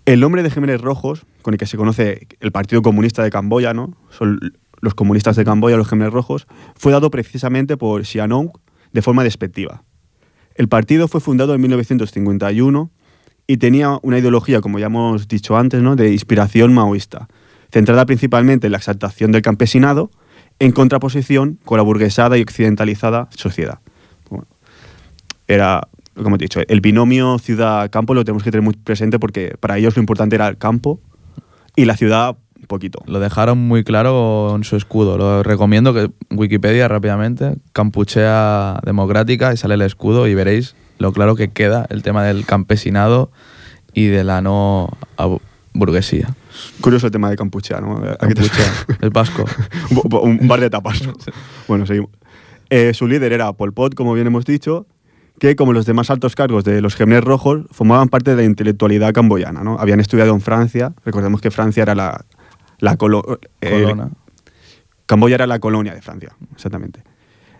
[0.04, 3.72] El nombre de Gemeres Rojos, con el que se conoce el Partido Comunista de Camboya,
[3.72, 3.96] ¿no?
[4.10, 4.38] Son
[4.80, 8.60] los comunistas de Camboya, los Gemeres Rojos, fue dado precisamente por Sihanouk
[8.92, 9.84] de forma despectiva.
[10.54, 12.90] El partido fue fundado en 1951
[13.46, 15.96] y tenía una ideología, como ya hemos dicho antes, ¿no?
[15.96, 17.28] de inspiración maoísta,
[17.70, 20.10] centrada principalmente en la exaltación del campesinado,
[20.58, 23.80] en contraposición con la burguesada y occidentalizada sociedad.
[25.48, 29.78] Era, como hemos dicho, el binomio ciudad-campo lo tenemos que tener muy presente porque para
[29.78, 31.00] ellos lo importante era el campo
[31.74, 33.02] y la ciudad un poquito.
[33.06, 35.18] Lo dejaron muy claro en su escudo.
[35.18, 41.34] Lo recomiendo que Wikipedia rápidamente, campuchea democrática y sale el escudo y veréis lo claro
[41.34, 43.30] que queda el tema del campesinado
[43.94, 44.90] y de la no
[45.74, 46.34] burguesía.
[46.80, 48.00] Curioso el tema de Campuchea, ¿no?
[48.18, 49.44] Campuchea, el vasco.
[49.90, 51.06] un, un bar de tapas.
[51.06, 51.14] ¿no?
[51.66, 52.10] Bueno, seguimos.
[52.70, 54.86] Eh, su líder era Pol Pot, como bien hemos dicho,
[55.42, 59.12] que como los demás altos cargos de los Khmer Rojos, formaban parte de la intelectualidad
[59.12, 59.64] camboyana.
[59.64, 59.76] ¿no?
[59.76, 62.24] Habían estudiado en Francia, recordemos que Francia era la,
[62.78, 63.92] la colo- eh.
[65.06, 67.02] Camboya era la colonia de Francia, exactamente.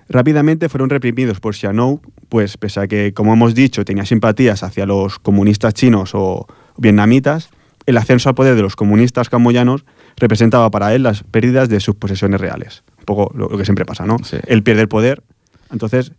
[0.09, 4.87] Rápidamente fueron reprimidos por Sihanouk, pues pese a que, como hemos dicho, tenía simpatías hacia
[4.87, 7.51] los comunistas chinos o vietnamitas,
[7.87, 9.85] el ascenso al poder de los comunistas camboyanos
[10.16, 12.85] representaba para él las pérdidas de sus posesiones reales.
[13.01, 14.18] Un poco lo, lo que siempre pasa, ¿no?
[14.23, 14.37] Sí.
[14.47, 15.25] Él pierde el poder,
[15.73, 16.12] entonces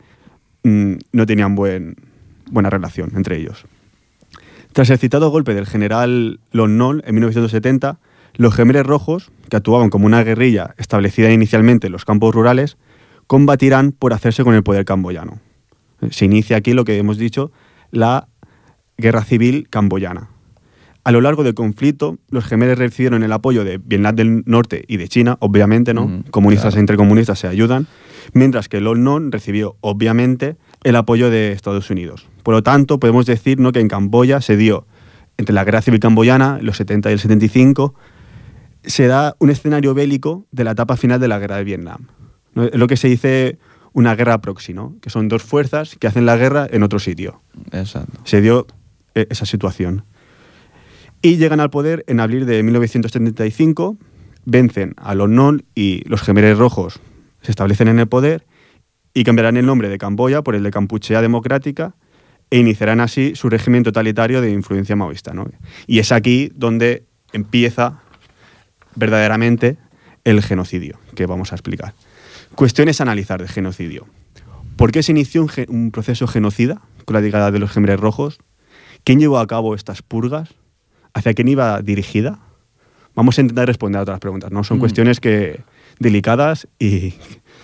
[0.63, 1.95] mm, no tenían buen,
[2.49, 3.65] buena relación entre ellos.
[4.73, 7.99] Tras el citado golpe del general Lon Nol en 1970,
[8.35, 12.77] los gemeres rojos, que actuaban como una guerrilla establecida inicialmente en los campos rurales,
[13.27, 15.39] combatirán por hacerse con el poder camboyano.
[16.09, 17.51] Se inicia aquí lo que hemos dicho,
[17.91, 18.27] la
[18.97, 20.29] guerra civil camboyana.
[21.05, 24.97] A lo largo del conflicto, los gemeres recibieron el apoyo de Vietnam del Norte y
[24.97, 26.07] de China, obviamente, ¿no?
[26.07, 26.79] Mm, comunistas claro.
[26.79, 27.87] entre comunistas se ayudan,
[28.31, 32.27] mientras que Lon Non recibió, obviamente, el apoyo de Estados Unidos.
[32.43, 33.71] Por lo tanto, podemos decir ¿no?
[33.71, 34.85] que en Camboya se dio,
[35.37, 37.95] entre la guerra civil camboyana, los 70 y el 75,
[38.83, 42.07] se da un escenario bélico de la etapa final de la guerra de Vietnam.
[42.53, 42.63] ¿no?
[42.65, 43.57] Es lo que se dice
[43.93, 44.95] una guerra proxy, ¿no?
[45.01, 47.41] que son dos fuerzas que hacen la guerra en otro sitio.
[47.71, 48.19] Exacto.
[48.25, 48.67] Se dio
[49.15, 50.05] eh, esa situación.
[51.25, 53.97] Y llegan al poder en abril de 1975,
[54.43, 56.99] vencen a los Non y los gemeres rojos
[57.41, 58.45] se establecen en el poder
[59.13, 61.95] y cambiarán el nombre de Camboya por el de Campuchea Democrática
[62.49, 65.33] e iniciarán así su régimen totalitario de influencia maoísta.
[65.33, 65.47] ¿no?
[65.87, 68.01] Y es aquí donde empieza
[68.95, 69.77] verdaderamente
[70.25, 71.93] el genocidio, que vamos a explicar.
[72.55, 74.07] Cuestiones a analizar de genocidio.
[74.75, 78.39] ¿Por qué se inició un proceso genocida con la llegada de los gemeres rojos?
[79.05, 80.53] ¿Quién llevó a cabo estas purgas?
[81.13, 82.39] ¿Hacia quién iba dirigida?
[83.15, 84.63] Vamos a intentar responder a otras preguntas, ¿no?
[84.63, 84.79] Son Mm.
[84.79, 85.61] cuestiones que,
[85.99, 87.13] delicadas y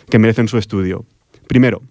[0.10, 1.06] que merecen su estudio.
[1.48, 1.82] Primero,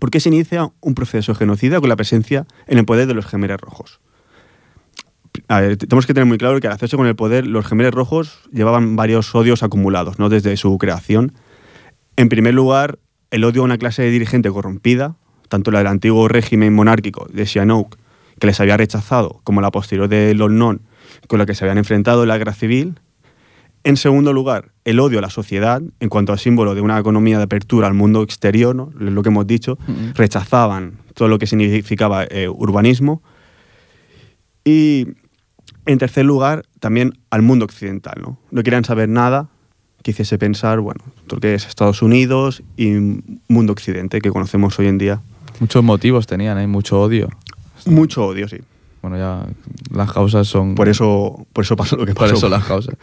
[0.00, 3.26] ¿por qué se inicia un proceso genocida con la presencia en el poder de los
[3.26, 4.00] gemeres rojos?
[5.46, 7.94] A ver, tenemos que tener muy claro que al hacerse con el poder, los gemeres
[7.94, 10.28] rojos llevaban varios odios acumulados, ¿no?
[10.28, 11.32] Desde su creación.
[12.16, 12.98] En primer lugar,
[13.30, 15.14] el odio a una clase de dirigente corrompida,
[15.48, 17.96] tanto la del antiguo régimen monárquico de Sihanouk,
[18.40, 20.80] que les había rechazado, como la posterior de Lon Non,
[21.28, 22.98] con la que se habían enfrentado en la guerra civil.
[23.84, 27.38] En segundo lugar, el odio a la sociedad, en cuanto a símbolo de una economía
[27.38, 28.90] de apertura al mundo exterior, ¿no?
[28.98, 30.12] lo que hemos dicho, Ujú.
[30.14, 33.22] rechazaban todo lo que significaba eh, urbanismo.
[34.64, 35.06] Y
[35.86, 38.20] en tercer lugar, también al mundo occidental.
[38.20, 39.48] No, no querían saber nada
[40.02, 42.90] que hiciese pensar, bueno, todo lo que es Estados Unidos y
[43.48, 45.20] mundo occidente que conocemos hoy en día.
[45.58, 47.28] Muchos motivos tenían, hay mucho odio.
[47.86, 48.58] Mucho odio, sí.
[49.02, 49.46] Bueno, ya
[49.94, 50.74] las causas son...
[50.74, 52.34] Por eso, por eso pasó lo que por pasó.
[52.36, 52.96] eso las causas.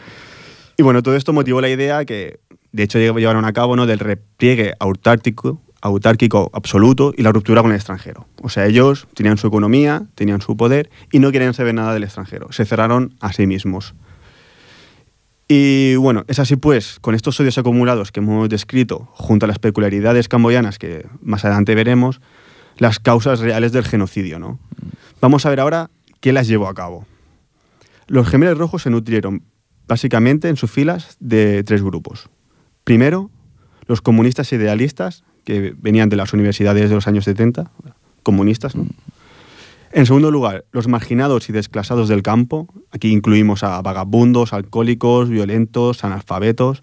[0.76, 2.38] Y bueno, todo esto motivó la idea que,
[2.72, 3.84] de hecho, lle- llevaron a cabo ¿no?
[3.86, 8.28] del repliegue autárquico, autárquico absoluto y la ruptura con el extranjero.
[8.42, 12.04] O sea, ellos tenían su economía, tenían su poder y no querían saber nada del
[12.04, 12.52] extranjero.
[12.52, 13.94] Se cerraron a sí mismos.
[15.48, 19.58] Y bueno, es así pues, con estos odios acumulados que hemos descrito, junto a las
[19.58, 22.20] peculiaridades camboyanas que más adelante veremos,
[22.78, 24.58] las causas reales del genocidio, ¿no?
[25.20, 27.06] Vamos a ver ahora qué las llevó a cabo.
[28.06, 29.42] Los gemelos rojos se nutrieron
[29.86, 32.30] básicamente en sus filas de tres grupos.
[32.84, 33.30] Primero,
[33.86, 37.70] los comunistas idealistas, que venían de las universidades de los años 70,
[38.22, 38.74] comunistas.
[39.92, 42.68] En segundo lugar, los marginados y desclasados del campo.
[42.90, 46.82] Aquí incluimos a vagabundos, alcohólicos, violentos, analfabetos,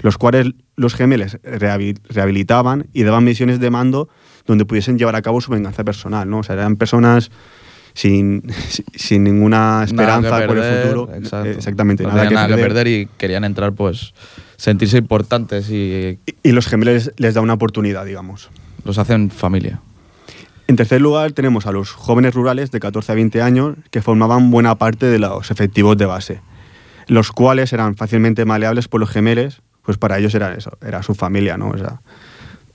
[0.00, 4.08] los cuales los gemeles rehabil- rehabilitaban y daban misiones de mando
[4.46, 6.28] donde pudiesen llevar a cabo su venganza personal.
[6.28, 6.38] ¿no?
[6.38, 7.30] O sea, eran personas
[7.94, 8.42] sin,
[8.94, 11.14] sin ninguna esperanza que por el perder, futuro.
[11.14, 11.48] exacto.
[11.50, 12.68] Exactamente, No nada, tenían que, nada que perder.
[12.84, 14.12] perder y querían entrar, pues,
[14.56, 18.50] sentirse importantes y Y, y los gemelos les da una oportunidad, digamos.
[18.84, 19.80] los hacen familia.
[20.68, 24.50] En tercer lugar, tenemos a los jóvenes rurales de 14 a 20 años que formaban
[24.50, 26.40] buena parte de los efectivos de base,
[27.06, 31.14] los cuales eran fácilmente maleables por los gemeles, pues para ellos era eso, era su
[31.14, 31.70] familia, ¿no?
[31.70, 32.00] O sea,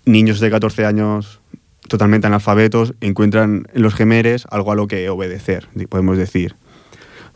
[0.06, 1.42] niños de 14 años
[1.88, 6.56] totalmente analfabetos encuentran en los gemeres algo a lo que obedecer, podemos decir.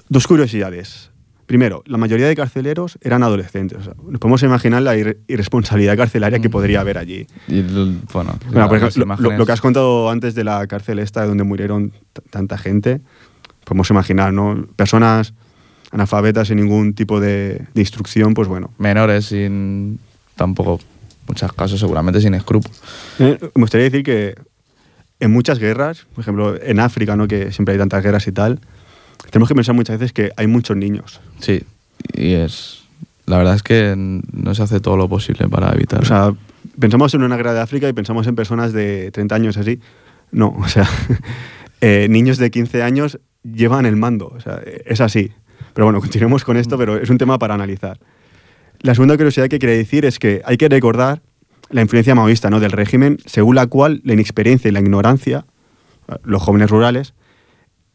[0.10, 1.12] Dos curiosidades.
[1.46, 3.78] Primero, la mayoría de carceleros eran adolescentes.
[3.80, 7.28] O sea, nos podemos imaginar la irre- irresponsabilidad carcelaria que podría haber allí.
[7.48, 10.98] Y, bueno, Bueno, por las ejemplo, lo- lo, que has contado antes de la cárcel
[11.00, 11.92] esta donde murieron
[12.32, 13.02] tanta gente,
[13.64, 14.66] podemos imaginar, ¿no?
[14.76, 15.34] Personas
[15.95, 18.71] analfabetas sin ningún tipo de, de instrucción, pues bueno.
[18.77, 19.99] Menores sin
[20.36, 20.81] tampoco,
[21.27, 22.81] muchos casos seguramente sin escrúpulos.
[23.19, 24.36] Eh, me gustaría decir que
[25.21, 27.27] en muchas guerras, por ejemplo en África, ¿no?
[27.27, 28.60] que siempre hay tantas guerras y tal,
[29.31, 31.21] tenemos que pensar muchas veces que hay muchos niños.
[31.39, 31.63] Sí,
[32.13, 32.81] y es...
[33.25, 35.99] La verdad es que no se hace todo lo posible para evitar.
[35.99, 36.31] O sea,
[36.77, 39.79] pensamos en una guerra de África y pensamos en personas de 30 años así.
[40.31, 40.88] No, o sea,
[41.81, 44.27] eh, niños de 15 años llevan el mando.
[44.27, 45.31] O sea, es así.
[45.76, 48.00] Pero bueno, continuemos con esto, pero es un tema para analizar.
[48.80, 51.22] La segunda curiosidad que quería decir es que hay que recordar
[51.70, 52.60] la influencia maoísta ¿no?
[52.60, 55.46] del régimen, según la cual la inexperiencia y la ignorancia,
[56.24, 57.14] los jóvenes rurales,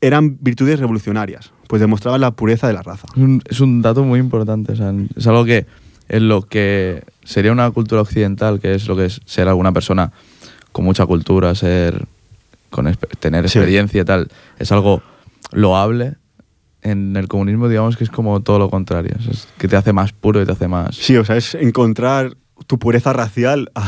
[0.03, 3.07] eran virtudes revolucionarias, pues demostraban la pureza de la raza.
[3.17, 4.73] Es un, es un dato muy importante.
[4.73, 5.67] o sea, es algo que
[6.09, 10.13] en lo que sería una cultura occidental, que es lo que es ser alguna persona
[10.73, 12.05] con mucha cultura, ser
[12.71, 13.59] con tener Sí.
[13.59, 15.03] experiencia y tal, es algo
[15.53, 16.15] loable.
[16.83, 19.15] En el comunismo, digamos que es como todo lo contrario.
[19.19, 20.97] o sea, es que te hace más puro y te hace más.
[20.97, 23.87] Sí, o sea, es encontrar tu pureza racial a,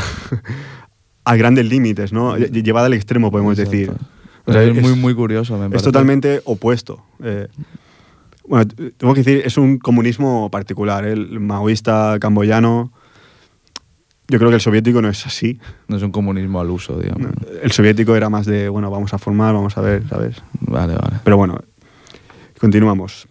[1.25, 2.37] a grandes límites, ¿no?
[2.37, 3.71] Lle- Llevada al extremo, podemos Exacto.
[3.71, 3.93] decir.
[4.45, 5.55] O sea, es, muy, muy curioso.
[5.57, 5.85] Me Es parece.
[5.85, 7.03] totalmente opuesto.
[7.23, 7.49] Eh,
[8.47, 11.07] bueno, tengo que decir, es un comunismo particular.
[11.07, 11.13] ¿eh?
[11.13, 12.93] El maoísta camboyano,
[14.29, 15.61] yo creo que el soviético no es así.
[15.89, 17.23] No es un comunismo al uso, digamos.
[17.23, 17.33] ¿no?
[17.63, 20.37] El soviético era más de, bueno, vamos a formar, vamos a ver, ¿sabes?
[20.61, 21.17] Vale, vale.
[21.23, 21.59] Pero bueno,
[22.63, 23.27] continuamos.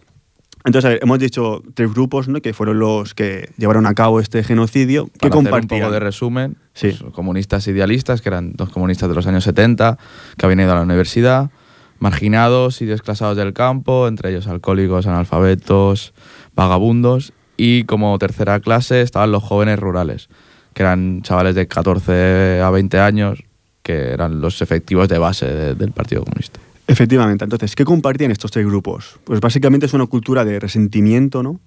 [0.64, 2.40] Entonces, a ver, hemos dicho tres grupos ¿no?
[2.40, 5.06] que fueron los que llevaron a cabo este genocidio.
[5.06, 5.80] ¿Qué Para hacer un compartían?
[5.80, 6.96] poco de resumen, Sí.
[7.00, 9.98] pues, comunistas idealistas, que eran dos comunistas de los años 70,
[10.36, 11.50] que habían ido a la universidad,
[11.98, 16.12] marginados y desclasados del campo, entre ellos alcohólicos, analfabetos,
[16.54, 20.28] vagabundos, y como tercera clase estaban los jóvenes rurales,
[20.74, 23.42] que eran chavales de 14 a 20 años,
[23.82, 26.60] que eran los efectivos de base de- del Partido Comunista.
[26.92, 27.44] Efectivamente.
[27.44, 29.18] Entonces, ¿qué compartían estos tres grupos?
[29.24, 31.58] Pues básicamente es una cultura de resentimiento, ¿no?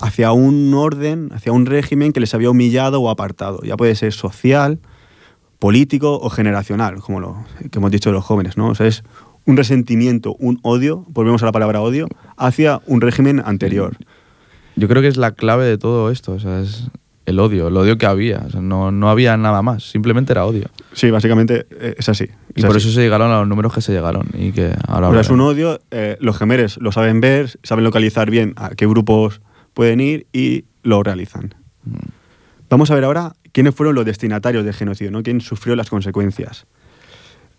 [0.00, 3.60] Hacia un orden, hacia un régimen que les había humillado o apartado.
[3.64, 4.80] Ya puede ser social,
[5.58, 8.68] político o generacional, como lo que hemos dicho de los jóvenes, ¿no?
[8.68, 9.04] O sea, es
[9.44, 13.98] un resentimiento, un odio, volvemos a la palabra odio, hacia un régimen anterior.
[14.74, 16.88] Yo creo que es la clave de todo esto, o sea, es
[17.26, 20.46] el odio, el odio que había, o sea, no, no había nada más, simplemente era
[20.46, 20.66] odio.
[20.92, 22.26] Sí, básicamente eh, es así.
[22.54, 22.78] Y por así.
[22.78, 25.30] eso se llegaron a los números que se llegaron y que ahora O sea, es
[25.30, 29.42] un odio, eh, los gemeres lo saben ver, saben localizar bien a qué grupos
[29.74, 31.54] pueden ir y lo realizan.
[32.70, 35.22] Vamos a ver ahora quiénes fueron los destinatarios del genocidio, ¿no?
[35.22, 36.66] quién sufrió las consecuencias.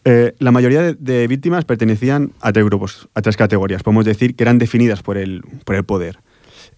[0.05, 4.35] Eh, la mayoría de, de víctimas pertenecían a tres grupos, a tres categorías, podemos decir
[4.35, 6.19] que eran definidas por el, por el poder.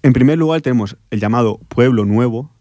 [0.01, 2.51] En primer lugar tenemos el llamado pueblo nuevo,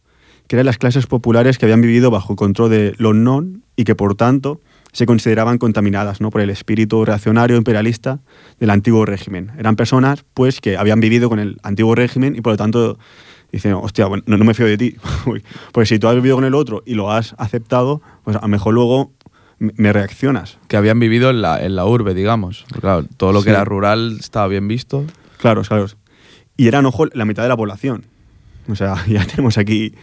[0.49, 3.95] que eran las clases populares que habían vivido bajo control de los non y que
[3.95, 4.61] por tanto
[4.93, 6.31] se consideraban contaminadas ¿no?
[6.31, 8.19] por el espíritu reaccionario imperialista
[8.59, 9.53] del antiguo régimen.
[9.59, 12.99] Eran personas pues que habían vivido con el antiguo régimen y por lo tanto
[13.53, 14.97] dicen, hostia, bueno, no, no me fío de ti.
[15.73, 18.49] Porque si tú has vivido con el otro y lo has aceptado, pues a lo
[18.49, 19.13] mejor luego
[19.59, 20.59] me- me reaccionas.
[20.69, 22.65] Que habían vivido en la, en la urbe, digamos.
[22.69, 23.51] Porque, claro, todo lo que Sí.
[23.51, 25.05] era rural estaba bien visto.
[25.39, 25.87] Claro, claro.
[26.57, 28.05] Y eran, ojo, la mitad de la población.
[28.69, 29.95] O sea, ya tenemos aquí.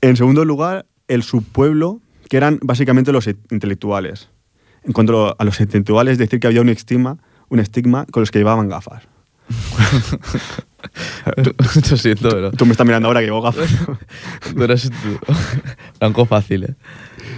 [0.00, 4.28] En segundo lugar, el subpueblo, que eran básicamente los e- intelectuales.
[4.84, 7.18] En cuanto a los intelectuales, decir que había un estigma,
[7.48, 9.08] un estigma con los que llevaban gafas.
[11.90, 13.68] Lo siento, pero Tú me estás mirando ahora que llevo gafas.
[14.54, 15.18] tú eres tú.
[15.98, 16.74] blanco fácil, ¿eh?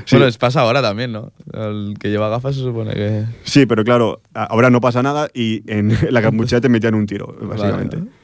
[0.04, 0.16] Sí.
[0.16, 1.32] Bueno, pasa ahora también, ¿no?
[1.52, 3.24] El que lleva gafas se supone que...
[3.44, 7.34] Sí, pero claro, ahora no pasa nada y en la capuchera te metían un tiro,
[7.42, 7.96] básicamente.
[7.96, 8.08] Vale.
[8.08, 8.17] Eh,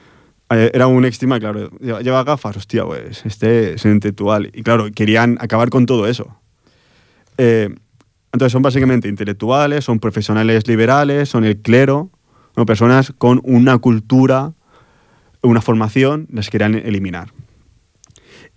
[0.54, 1.70] Era un estigma, claro.
[1.78, 4.50] Lleva, gafas, hostia, pues este es intelectual.
[4.52, 6.38] Y claro, querían acabar con todo eso.
[7.38, 7.74] Eh,
[8.32, 12.10] entonces son básicamente intelectuales, son profesionales liberales, son el clero,
[12.56, 12.66] ¿no?
[12.66, 14.52] personas con una cultura,
[15.42, 17.32] una formación, las querían eliminar.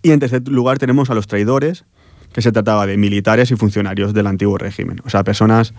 [0.02, 1.84] Y en tercer lugar tenemos a los traidores,
[2.32, 5.00] que se trataba de militares y funcionarios del antiguo régimen.
[5.04, 5.74] O sea, personas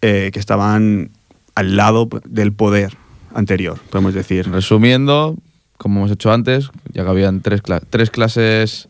[0.00, 1.10] eh, que estaban
[1.54, 2.96] al lado del poder
[3.34, 4.50] anterior, podemos decir.
[4.50, 5.36] Resumiendo,
[5.78, 8.88] como hemos hecho antes, ya que habían tres, tres clases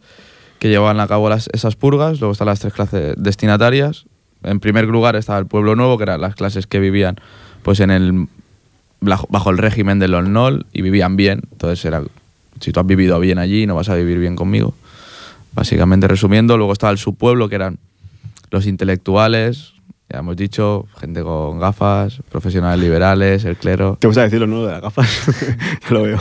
[0.58, 4.04] que llevaban a cabo las- esas purgas, luego están las tres clases destinatarias.
[4.42, 7.16] En primer lugar estaba el pueblo nuevo, que eran las clases que vivían
[7.62, 8.26] pues en el
[9.00, 11.42] bajo, el régimen del Olnol y vivían bien.
[11.52, 12.02] Entonces era
[12.60, 14.74] si tú has vivido bien allí, no vas a vivir bien conmigo.
[15.52, 17.78] Básicamente resumiendo, luego estaba el subpueblo, que eran
[18.50, 19.72] los intelectuales,
[20.12, 23.96] ya hemos dicho, gente con gafas, profesionales liberales, el clero.
[24.00, 24.56] ¿Te gusta decirlo, no?
[24.62, 25.26] Lo de las gafas.
[25.82, 26.18] ya lo veo.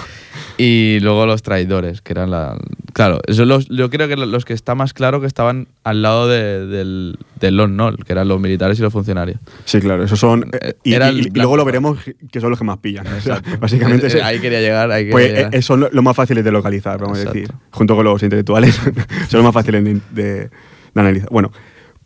[0.58, 2.58] Y luego los traidores, que eran la.
[2.92, 6.28] Claro, eso los, yo creo que los que está más claro que estaban al lado
[6.28, 9.40] de- del, del Lon Nol, que eran los militares y los funcionarios.
[9.64, 10.44] Sí, claro, esos son.
[10.52, 11.98] eh, Eh, y, era y- y luego lo veremos
[12.30, 13.08] que son los que más pillan.
[13.08, 13.52] Exacto.
[13.60, 14.08] básicamente.
[14.08, 15.56] Eh, se- ahí quería llegar, ahí quería Pues llegar.
[15.56, 17.40] eh, son lo, lo más fáciles de localizar, vamos a Exacto.
[17.40, 17.56] decir.
[17.72, 18.76] Junto con los intelectuales,
[19.30, 20.50] son los más fáciles de, de-
[20.94, 21.30] de analizar.
[21.32, 21.52] Bueno,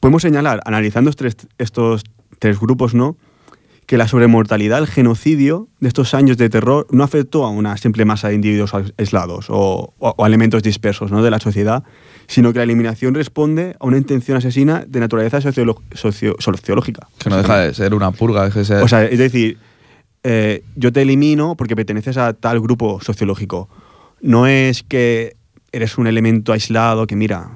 [0.04, 2.04] podemos señalar, analizando estos tres, estos
[2.40, 3.16] tres grupos, ¿no?
[3.86, 8.06] Que la sobremortalidad, el genocidio de estos años de terror no afectó a una simple
[8.06, 11.22] masa de individuos aislados o, o- o elementos dispersos ¿no?
[11.24, 11.84] de la sociedad,
[12.28, 17.08] sino que la eliminación responde a una intención asesina de naturaleza socio- sociológica.
[17.20, 18.48] que no deja de ser una purga.
[18.48, 19.58] Es que se- O sea, es decir,
[20.24, 23.68] eh, yo te elimino porque perteneces a tal grupo sociológico.
[24.22, 25.36] No es que
[25.74, 27.50] eres un elemento aislado que mira.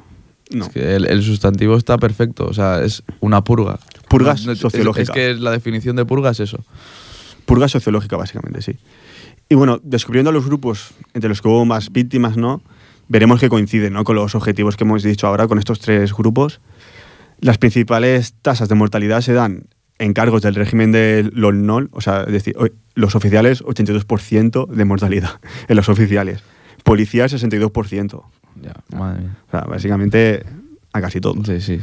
[0.52, 0.66] No.
[0.66, 3.80] es que el, el sustantivo está perfecto, o sea, es una purga.
[4.10, 5.04] Purga es- es- sociológica.
[5.04, 6.64] Es, que la definición de purga es eso.
[7.46, 8.78] Purga sociológica, básicamente, sí.
[9.50, 12.62] Y bueno, descubriendo los grupos entre los que hubo más víctimas, ¿no?
[13.08, 14.04] Veremos que coinciden ¿no?
[14.04, 16.60] con los objetivos que hemos dicho ahora, con estos tres grupos.
[17.40, 19.68] Las principales tasas de mortalidad se dan
[20.00, 22.56] en cargos del régimen de LONOL, o sea, es decir,
[22.96, 25.40] los oficiales, 82% de mortalidad
[25.70, 26.42] en los oficiales.
[26.88, 28.24] Policías, 62%.
[28.62, 29.38] Ya, madre mía.
[29.48, 30.44] O sea, básicamente
[30.94, 31.46] a casi todos.
[31.46, 31.80] Sí, sí.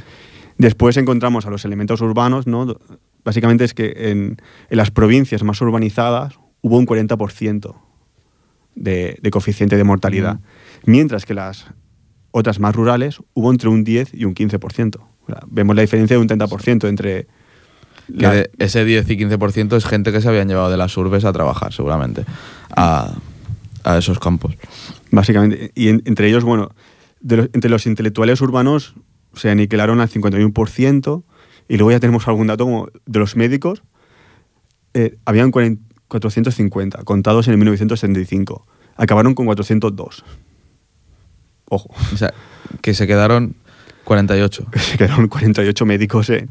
[0.59, 2.77] Después encontramos a los elementos urbanos, ¿no?
[3.25, 4.37] Básicamente es que en,
[4.71, 7.75] en las provincias más urbanizadas hubo un 40%
[8.75, 10.41] de, de coeficiente de mortalidad,
[10.85, 11.67] mientras que las
[12.31, 14.97] otras más rurales hubo entre un 10 y un 15%.
[14.97, 17.27] O sea, vemos la diferencia de un 30% entre...
[18.09, 21.33] La- ese 10 y 15% es gente que se habían llevado de las urbes a
[21.33, 22.25] trabajar, seguramente,
[22.77, 23.15] a,
[23.85, 24.57] a esos campos.
[25.11, 25.71] Básicamente.
[25.75, 26.71] Y en- entre ellos, bueno,
[27.21, 28.95] de los- entre los intelectuales urbanos
[29.35, 31.23] se aniquilaron al 51%.
[31.69, 33.83] Y luego ya tenemos algún dato como de los médicos.
[34.97, 38.65] eh, habían 40 450 contados en el 1975.
[38.97, 40.25] Acabaron con 402.
[41.69, 42.33] Ojo, O sea,
[42.83, 43.57] que se quedaron
[44.05, 44.67] 48.
[44.77, 46.31] se quedaron 48 médicos.
[46.31, 46.49] en-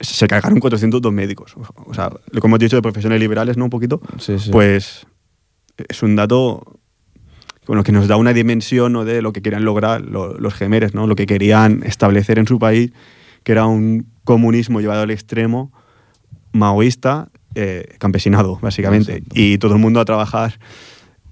[0.00, 1.54] se cargaron 402 médicos.
[1.86, 3.64] O sea, lo que hemos dicho de profesiones liberales, ¿no?
[3.64, 4.00] Un poquito.
[4.18, 4.50] Sí, sí.
[4.50, 5.06] Pues
[5.88, 6.78] es un dato
[7.66, 9.04] bueno, que nos da una dimensión ¿no?
[9.04, 11.06] de lo que querían lograr lo- los gemeres, ¿no?
[11.06, 12.92] lo que querían establecer en su país,
[13.42, 15.70] que era un comunismo llevado al extremo,
[16.52, 19.12] maoísta, eh, campesinado, básicamente.
[19.16, 19.34] Exacto.
[19.38, 20.58] Y todo el mundo a trabajar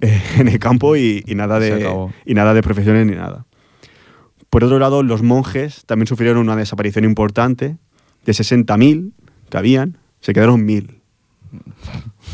[0.02, 1.70] eh, en el campo y, y nada de,
[2.26, 3.46] y nada de profesiones ni nada.
[4.50, 7.76] Por otro lado, los monjes también sufrieron una desaparición importante.
[8.26, 9.12] De 60.000
[9.50, 10.90] que habían, se quedaron 1.000.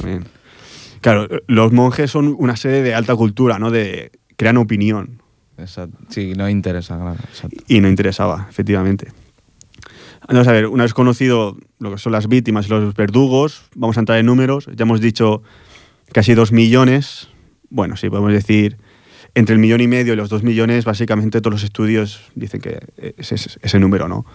[1.03, 3.71] Claro, los monjes son una sede de alta cultura, ¿no?
[3.71, 5.23] De crean opinión
[5.59, 5.99] Exacto.
[6.09, 7.19] Sí, no interesa, claro.
[7.29, 7.63] Exacto.
[7.69, 9.09] y no interesaba, efectivamente.
[10.29, 13.97] Vamos a ver, una vez conocido lo que son las víctimas y los verdugos, vamos
[13.97, 14.69] a entrar en números.
[14.75, 15.43] Ya hemos dicho
[16.13, 17.29] casi dos millones.
[17.71, 18.79] Bueno, sí, podemos decir
[19.35, 22.81] entre el millón y medio y los dos millones, básicamente todos los estudios dicen que
[22.97, 24.27] es ese, ese número, ¿no?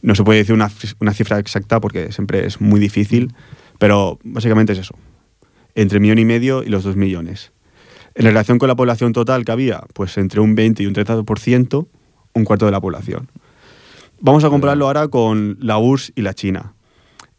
[0.00, 0.70] No se puede decir una,
[1.00, 3.34] una cifra exacta porque siempre es muy difícil,
[3.78, 4.94] pero básicamente es eso.
[5.74, 7.52] Entre el millón y medio y los dos millones.
[8.14, 11.86] En relación con la población total que había, pues entre un 20 y un 30%,
[12.34, 13.28] un cuarto de la población.
[14.20, 16.74] Vamos a compararlo ahora con la URSS y la China.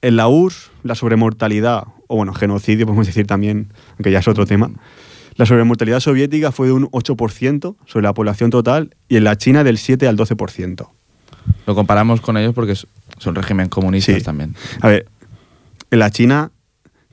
[0.02, 4.46] En la URSS, la sobremortalidad, o bueno, genocidio podemos decir también, aunque ya es otro
[4.46, 4.70] tema,
[5.36, 9.64] la sobremortalidad soviética fue de un 8% sobre la población total y en la China
[9.64, 10.90] del 7 al 12%.
[11.66, 12.76] Lo comparamos con ellos porque
[13.18, 14.22] son régimen comunistas Sí.
[14.24, 14.56] también.
[14.82, 15.08] A ver,
[15.92, 16.52] en la China,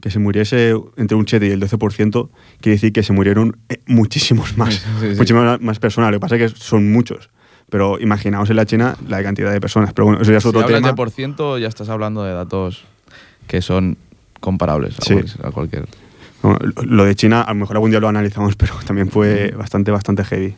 [0.03, 2.29] que se muriese entre un 7 y el 12%,
[2.61, 6.11] quiere decir que se murieron eh, muchísimos más, Sí, sí, muchísimas más personas.
[6.11, 7.31] Lo que pasa es que son muchos.
[7.71, 9.93] Pero imaginaos en la China la cantidad de personas.
[9.95, 10.89] Pero bueno, eso ya es Si otro hablas tema.
[10.89, 12.85] de por ciento, ya estás hablando de datos
[13.47, 13.97] que son
[14.41, 15.15] comparables a, Sí.
[15.15, 15.87] cual- a cualquier.
[16.43, 19.91] No, lo de China, a lo mejor algún día lo analizamos, pero también fue bastante,
[19.93, 20.55] bastante heavy.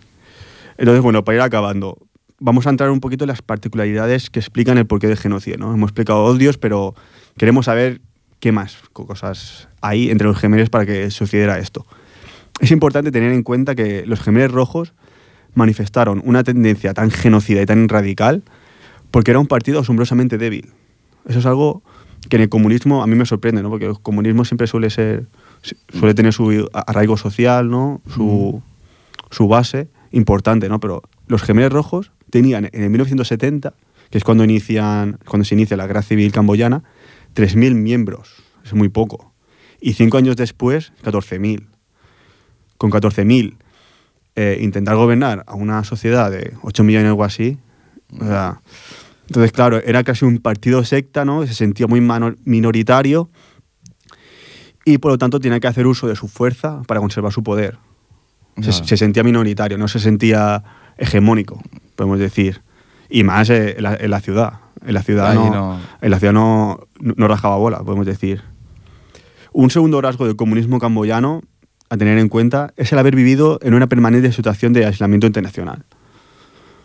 [0.78, 1.98] Entonces, bueno, para ir acabando,
[2.40, 5.58] vamos a entrar un poquito en las particularidades que explican el porqué del genocidio.
[5.58, 5.72] ¿no?
[5.74, 6.94] Hemos explicado odios, pero
[7.36, 8.00] queremos saber
[8.44, 11.86] qué más co- cosas hay entre los gemelos para que sucediera esto.
[12.60, 14.92] Es importante tener en cuenta que los gemelos rojos
[15.54, 18.42] manifestaron una tendencia tan genocida y tan radical
[19.10, 20.74] porque era un partido asombrosamente débil.
[21.26, 21.82] Eso es algo
[22.28, 23.70] que en el comunismo a mí me sorprende, ¿no?
[23.70, 25.24] Porque el comunismo siempre suele ser
[25.98, 28.02] suele tener su arraigo social, ¿no?
[28.14, 28.60] Su,
[29.30, 30.80] su base importante, ¿no?
[30.80, 33.72] Pero los gemelos rojos tenían en el 1970,
[34.10, 36.82] que es cuando inician cuando se inicia la guerra civil camboyana,
[37.34, 39.32] 3.000 miembros, es muy poco.
[39.80, 41.66] Y cinco años después, 14.000.
[42.78, 43.56] Con 14.000
[44.36, 47.58] eh, intentar gobernar a una sociedad de 8 millones o algo así,
[48.18, 48.60] o sea,
[49.26, 51.46] entonces, claro, era casi un partido secta, ¿no?
[51.46, 52.00] Se sentía muy
[52.44, 53.30] minoritario
[54.84, 57.78] y por lo tanto tenía que hacer uso de su fuerza para conservar su poder.
[58.60, 60.62] Se, sentía minoritario, no se sentía
[60.98, 61.60] hegemónico,
[61.96, 62.62] podemos decir.
[63.08, 64.60] Y más eh, en la, en la ciudad.
[64.84, 65.80] En la ciudad, no, no.
[66.00, 68.42] En la ciudad no, no rajaba bola, podemos decir.
[69.52, 71.42] Un segundo rasgo del comunismo camboyano
[71.90, 75.84] a tener en cuenta es el haber vivido en una permanente situación de aislamiento internacional.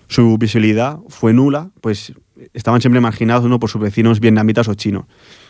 [0.08, 2.14] Su visibilidad fue nula, pues
[2.54, 3.60] estaban siempre marginados ¿no?
[3.60, 5.06] por sus vecinos vietnamitas o chinos,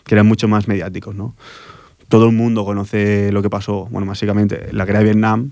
[0.06, 1.16] que eran mucho más mediáticos.
[1.16, 1.36] ¿no?
[2.08, 5.52] Todo el mundo conoce lo que pasó, bueno, básicamente, la guerra de Vietnam,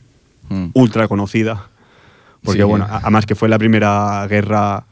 [0.49, 0.67] Mm.
[0.75, 1.67] ultra conocida,
[2.41, 2.63] porque Sí.
[2.65, 4.85] bueno, además que fue la primera guerra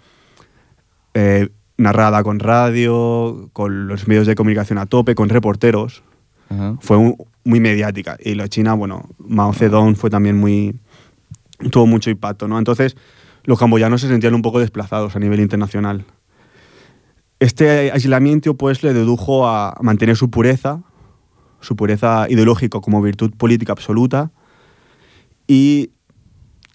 [1.14, 1.48] eh,
[1.78, 6.04] narrada con radio, con los medios de comunicación a tope, con reporteros,
[6.50, 6.76] Ajá.
[6.80, 8.18] fue un- muy mediática.
[8.24, 10.76] Y la China, bueno, Mao Zedong fue también muy.
[11.72, 12.58] tuvo mucho impacto, ¿no?
[12.60, 12.98] Entonces,
[13.46, 16.04] los camboyanos se sentían un poco desplazados a nivel internacional.
[17.40, 20.82] Este aislamiento, pues, le dedujo a mantener su pureza,
[21.62, 24.32] su pureza ideológica como virtud política absoluta,
[25.48, 25.92] y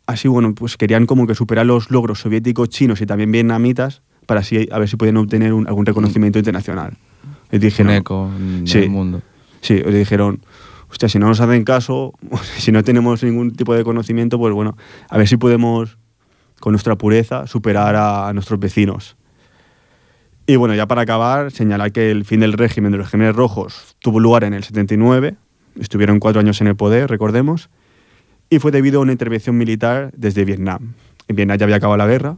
[0.07, 4.43] así, bueno, pues querían como que superar los logros soviéticos, chinos y también vietnamitas para
[4.43, 6.97] así a ver si podían obtener un- algún reconocimiento internacional.
[7.51, 8.79] Les dije, Un eco en Sí.
[8.79, 9.23] el mundo.
[9.61, 10.41] Sí, le dijeron,
[10.89, 12.13] hostia, si no nos hacen caso,
[12.57, 14.77] si no tenemos ningún tipo de conocimiento, pues bueno,
[15.09, 15.99] a ver si podemos,
[16.61, 19.17] con nuestra pureza, superar a, nuestros vecinos.
[20.47, 23.97] Y bueno, ya para acabar, señalar que el fin del régimen de los Gemelos Rojos
[23.99, 25.35] tuvo lugar en el 79,
[25.81, 27.69] estuvieron cuatro años en el poder, recordemos,
[28.49, 30.95] y fue debido a una intervención militar desde Vietnam.
[31.27, 32.37] En Vietnam ya había acabado la guerra,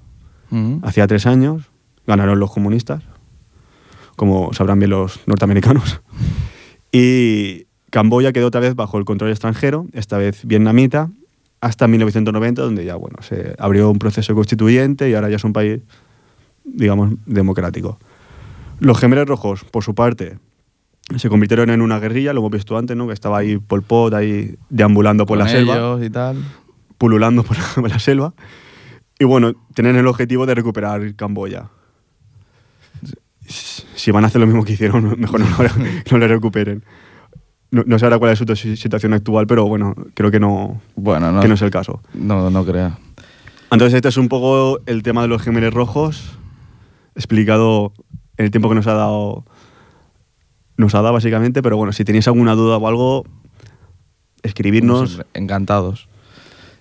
[0.51, 0.81] Ujú.
[0.83, 1.71] hacía tres años,
[2.07, 3.03] ganaron los comunistas,
[4.17, 6.01] como sabrán bien los norteamericanos.
[6.95, 11.11] Y Camboya quedó otra vez bajo el control extranjero, esta vez vietnamita,
[11.63, 15.55] hasta 1990, donde ya bueno, se abrió un proceso constituyente y ahora ya es un
[15.55, 15.81] país,
[16.65, 17.99] digamos, democrático.
[18.79, 20.39] Los gemelos rojos, por su parte,
[21.17, 23.07] se convirtieron en una guerrilla, lo hemos visto antes, ¿no?
[23.07, 26.43] que estaba ahí Pol Pot, ahí deambulando por Con la selva y tal.
[26.99, 28.35] pululando por la, por la selva.
[29.19, 31.71] Y bueno, tienen el objetivo de recuperar Camboya.
[33.95, 35.69] Si van a hacer lo mismo que hicieron, mejor no lo,
[36.13, 36.85] no lo recuperen.
[37.71, 40.81] No, no sé ahora cuál es su si- situación actual, pero bueno, creo que no,
[40.95, 42.03] Bueno, no, que no es el caso.
[42.15, 42.99] no, no crea.
[43.71, 46.33] Entonces este es un poco el tema de los gemelos rojos,
[47.15, 47.93] explicado
[48.37, 49.45] en el tiempo que nos ha dado,
[50.77, 53.25] nos ha dado básicamente, pero bueno, si tenéis alguna duda o algo,
[54.43, 55.11] escribirnos.
[55.13, 56.09] siempre, Encantados.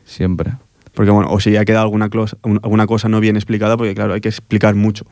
[0.03, 0.53] Siempre.
[0.93, 2.09] Porque bueno, o si ya queda alguna,
[2.43, 5.05] alguna cosa no bien explicada, porque claro, hay que explicar mucho.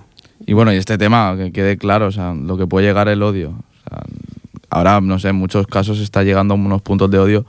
[0.46, 3.22] Y bueno, y este tema, que quede claro, o sea, lo que puede llegar el
[3.24, 3.50] odio.
[3.50, 3.96] O
[4.70, 7.46] ahora, no sé, en muchos casos está llegando a unos puntos de odio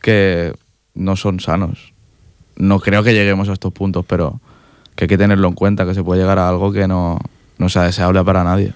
[0.00, 0.52] que
[0.94, 1.92] no son sanos.
[2.56, 4.40] No creo que lleguemos a estos puntos, pero
[4.94, 7.18] que hay que tenerlo en cuenta, que se puede llegar a algo que no,
[7.58, 8.72] no sea deseable para nadie.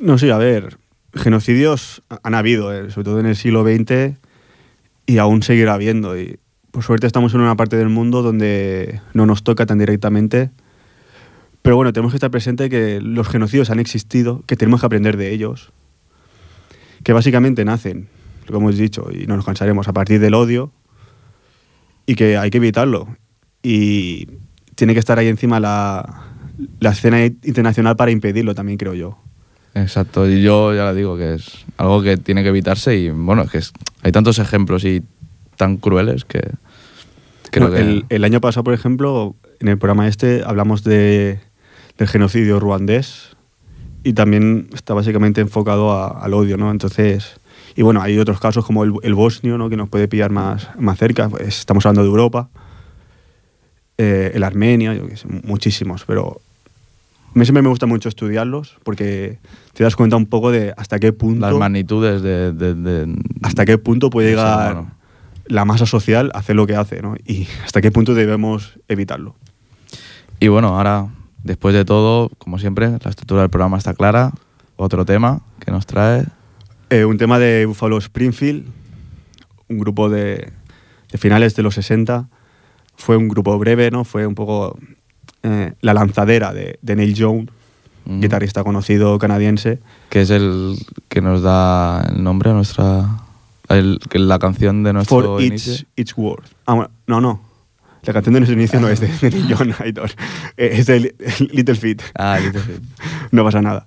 [0.00, 0.76] No, sí, a ver,
[1.14, 4.16] genocidios han habido, eh, sobre todo en el siglo XX,
[5.06, 6.18] y aún seguirá habiendo.
[6.18, 6.38] Y
[6.70, 10.50] por suerte estamos en una parte del mundo donde no nos toca tan directamente.
[11.66, 15.16] Pero bueno, tenemos que estar presente que los genocidios han existido, que tenemos que aprender
[15.16, 15.72] de ellos,
[17.02, 18.08] que básicamente nacen,
[18.48, 20.70] lo hemos dicho, y no nos cansaremos, a partir del odio,
[22.06, 23.08] y que hay que evitarlo.
[23.62, 24.28] Y
[24.76, 26.24] tiene que estar ahí encima la,
[26.78, 29.18] la escena internacional para impedirlo también, creo yo.
[29.74, 33.42] Exacto, y yo ya le digo que es algo que tiene que evitarse y bueno,
[33.42, 35.02] es que es- hay tantos ejemplos y
[35.56, 36.40] tan crueles que
[37.50, 37.80] creo No, que...
[37.80, 41.40] el, el año pasado, por ejemplo, en el programa este hablamos de,
[41.98, 43.36] del genocidio ruandés
[44.04, 46.70] y también está básicamente enfocado a- al odio, ¿no?
[46.70, 47.40] Entonces,
[47.74, 49.68] y bueno, hay otros casos como el, el bosnio, ¿no?
[49.68, 51.28] Que nos puede pillar más, más cerca.
[51.28, 52.48] Pues estamos hablando de Europa,
[53.98, 56.40] eh, el armenio, yo qué sé, muchísimos, pero
[57.34, 59.38] a mí siempre me gusta mucho estudiarlos porque
[59.74, 62.52] te das cuenta un poco de hasta qué punto las magnitudes de...
[62.52, 64.92] de- de- hasta qué punto puede llegar humano.
[65.46, 67.14] la masa social a hacer lo que hace, ¿no?
[67.26, 69.34] Y hasta qué punto debemos evitarlo.
[70.40, 71.08] Y bueno, ahora,
[71.46, 74.32] después de todo, como siempre, la estructura del programa está clara.
[74.76, 76.26] Otro tema que nos trae...
[76.90, 78.66] Eh, un tema de Buffalo Springfield,
[79.68, 80.52] un grupo de,
[81.10, 82.28] de finales de los 60.
[82.96, 84.04] Fue un grupo breve, ¿no?
[84.04, 84.78] Fue un poco
[85.42, 87.48] eh, la lanzadera de, de Neil Young,
[88.08, 88.20] Mm.
[88.20, 89.80] guitarrista conocido canadiense.
[90.10, 90.76] que es el
[91.08, 93.04] que nos da el nombre a nuestra...
[93.68, 95.72] el- la canción de nuestro For inicio.
[95.72, 96.44] each, each word.
[96.66, 97.40] Ah, bueno, no, no.
[98.06, 100.10] La canción de nuestro inicio no es de, de Young, Aitor.
[100.56, 101.14] Eh, es de Li-
[101.52, 102.02] Little Feat.
[102.14, 102.80] Ah, Little Feat.
[103.32, 103.86] no pasa nada.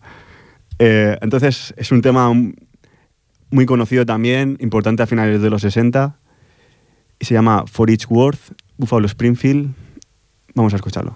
[0.78, 2.32] Eh, entonces, es un tema
[3.52, 6.18] muy conocido también, importante a finales de los 60,
[7.20, 8.38] y se llama For Each Word,
[8.78, 9.74] Buffalo Springfield.
[10.54, 11.16] Vamos a escucharlo.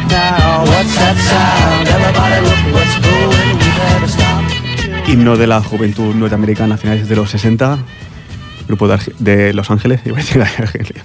[5.07, 7.79] Himno de la juventud norteamericana a finales de los 60,
[8.67, 11.01] grupo de, Arge- de Los Ángeles, iba a decir de Argelia.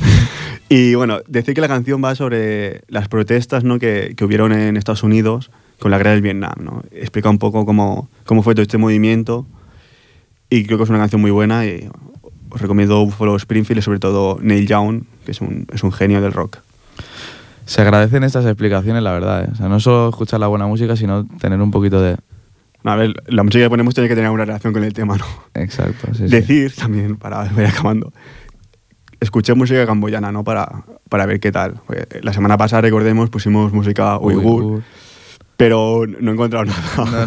[0.69, 3.79] Y bueno, decir que la canción va sobre las protestas ¿no?
[3.79, 6.55] que, que hubieron en Estados Unidos con la guerra del Vietnam.
[6.61, 6.83] ¿no?
[6.93, 9.47] Explica un poco cómo, cómo fue todo este movimiento
[10.51, 11.89] y creo que es una canción muy buena y
[12.51, 16.21] os recomiendo Buffalo Springfield y sobre todo Neil Young, que es un, es un genio
[16.21, 16.59] del rock.
[17.67, 19.45] Se agradecen estas explicaciones, la verdad.
[19.45, 19.49] ¿eh?
[19.53, 22.17] O sea, no solo escuchar la buena música, sino tener un poquito de...
[22.85, 25.25] A ver, la música que ponemos tiene que tener una relación con el tema, ¿no?
[25.55, 26.07] Exacto.
[26.15, 26.29] sí, sí.
[26.29, 28.13] Decir también, para ir acabando,
[29.19, 30.45] escuché música camboyana, ¿no?
[30.45, 31.81] Para, para ver qué tal.
[31.87, 34.83] Porque La semana pasada, recordemos, pusimos música uigur, Uigur.
[35.57, 37.27] pero no he encontrado nada.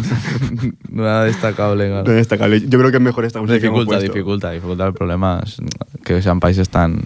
[0.90, 2.04] No, nada destacable, claro.
[2.04, 2.60] No es destacable.
[2.62, 5.58] Yo creo que es mejor esta música que hemos Dificulta, dificulta, dificulta el problema es
[6.02, 7.02] que sean países tan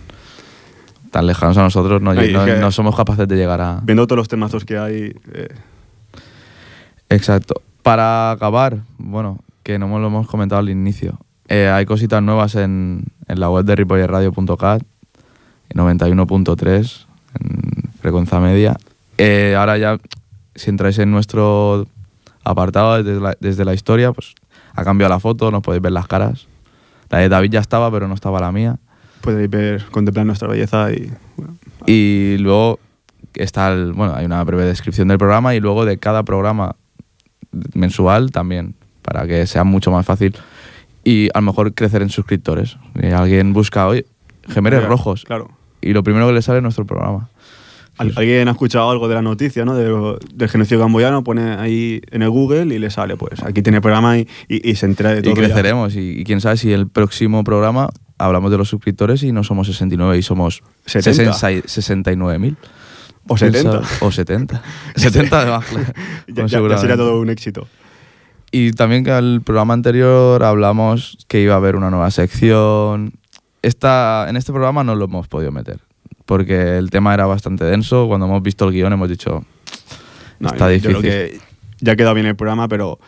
[1.14, 3.78] tan lejanos a nosotros, no, Ay, no somos capaces de llegar a...
[3.84, 5.48] Viendo todos los temazos que hay, eh,
[7.08, 7.62] Exacto.
[7.84, 13.04] Para acabar, bueno, que no lo hemos comentado al inicio, eh, hay cositas nuevas en,
[13.28, 14.82] en la web de ripollerradio.cat,
[15.72, 17.06] 91.3
[17.40, 18.76] en frecuencia media.
[19.16, 19.98] Eh, ahora ya,
[20.56, 21.86] si entráis en nuestro
[22.42, 24.34] apartado desde la, desde la historia, pues
[24.74, 26.48] ha cambiado la foto, nos podéis ver las caras.
[27.08, 28.80] La de David ya estaba, pero no estaba la mía.
[29.24, 31.10] Podéis ver, contemplar nuestra belleza y...
[31.36, 31.56] bueno,
[31.86, 32.78] Y luego
[33.34, 36.76] está el, bueno, hay una breve descripción del programa y luego de cada programa
[37.74, 40.36] mensual también, para que sea mucho más fácil
[41.04, 42.76] y a lo mejor crecer en suscriptores.
[43.00, 44.06] Y alguien busca, oye,
[44.48, 45.24] gemeres rojos.
[45.24, 45.50] Claro.
[45.80, 47.28] Y lo primero que le sale es nuestro programa.
[47.98, 49.74] Al- Alguien ha escuchado algo de la noticia, ¿no?
[49.74, 53.80] De- del genocidio camboyano, pone ahí en el Google y le sale, pues aquí tiene
[53.80, 55.32] programa y, y- y se entera de todo.
[55.32, 55.42] Y ya.
[55.44, 55.94] creceremos.
[55.94, 57.88] Y, y quién sabe si el próximo programa
[58.18, 61.32] hablamos de los suscriptores y no somos 69 y somos 70.
[61.32, 62.56] 69.000.
[63.26, 63.72] O ¿Quién 70.
[63.72, 63.86] sabe?
[64.00, 64.62] O 70.
[64.96, 65.64] 70 además.
[65.66, 65.86] claro.
[66.28, 67.66] Ya, Pues ya- ya todo un éxito.
[68.50, 73.14] Y también que al programa anterior hablamos que iba a haber una nueva sección.
[73.62, 75.80] Esta, en este programa no lo hemos podido meter,
[76.26, 78.06] porque el tema era bastante denso.
[78.08, 79.44] Cuando hemos visto el guion hemos dicho,
[80.38, 81.10] No, está yo creo difícil.
[81.10, 81.38] que
[81.80, 82.98] ya ha quedado bien el programa, pero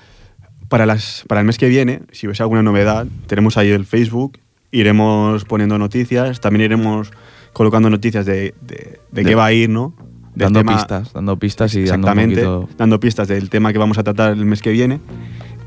[0.69, 4.39] para, las, para el mes que viene, si hubiese alguna novedad, tenemos ahí el Facebook,
[4.73, 7.11] iremos poniendo noticias, también iremos
[7.53, 9.95] colocando noticias de, de, de De- qué va a ir, ¿no?
[10.35, 12.69] Del dando tema- pistas, dando pistas y dando un Exactamente, poquito...
[12.77, 15.01] dando pistas del tema que vamos a tratar el mes que viene.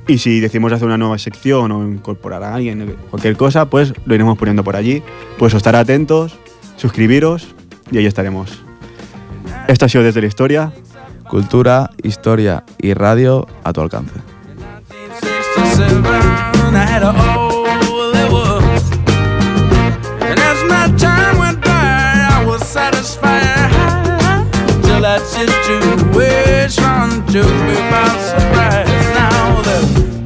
[0.08, 4.14] Y si decimos hacer una nueva sección o incorporar a alguien, cualquier cosa, pues lo
[4.16, 5.02] iremos poniendo por allí.
[5.40, 6.38] Pues estar atentos,
[6.80, 7.54] suscribiros
[7.92, 8.62] y ahí estaremos.
[9.68, 10.72] Esto ha sido desde la historia.
[11.30, 14.14] Cultura, historia y radio a tu alcance.
[15.56, 18.92] 67, I had a all it was.
[20.22, 23.70] And as my time went by, I was satisfied.
[24.84, 28.90] Till that situation took me by surprise.
[29.14, 30.19] Now the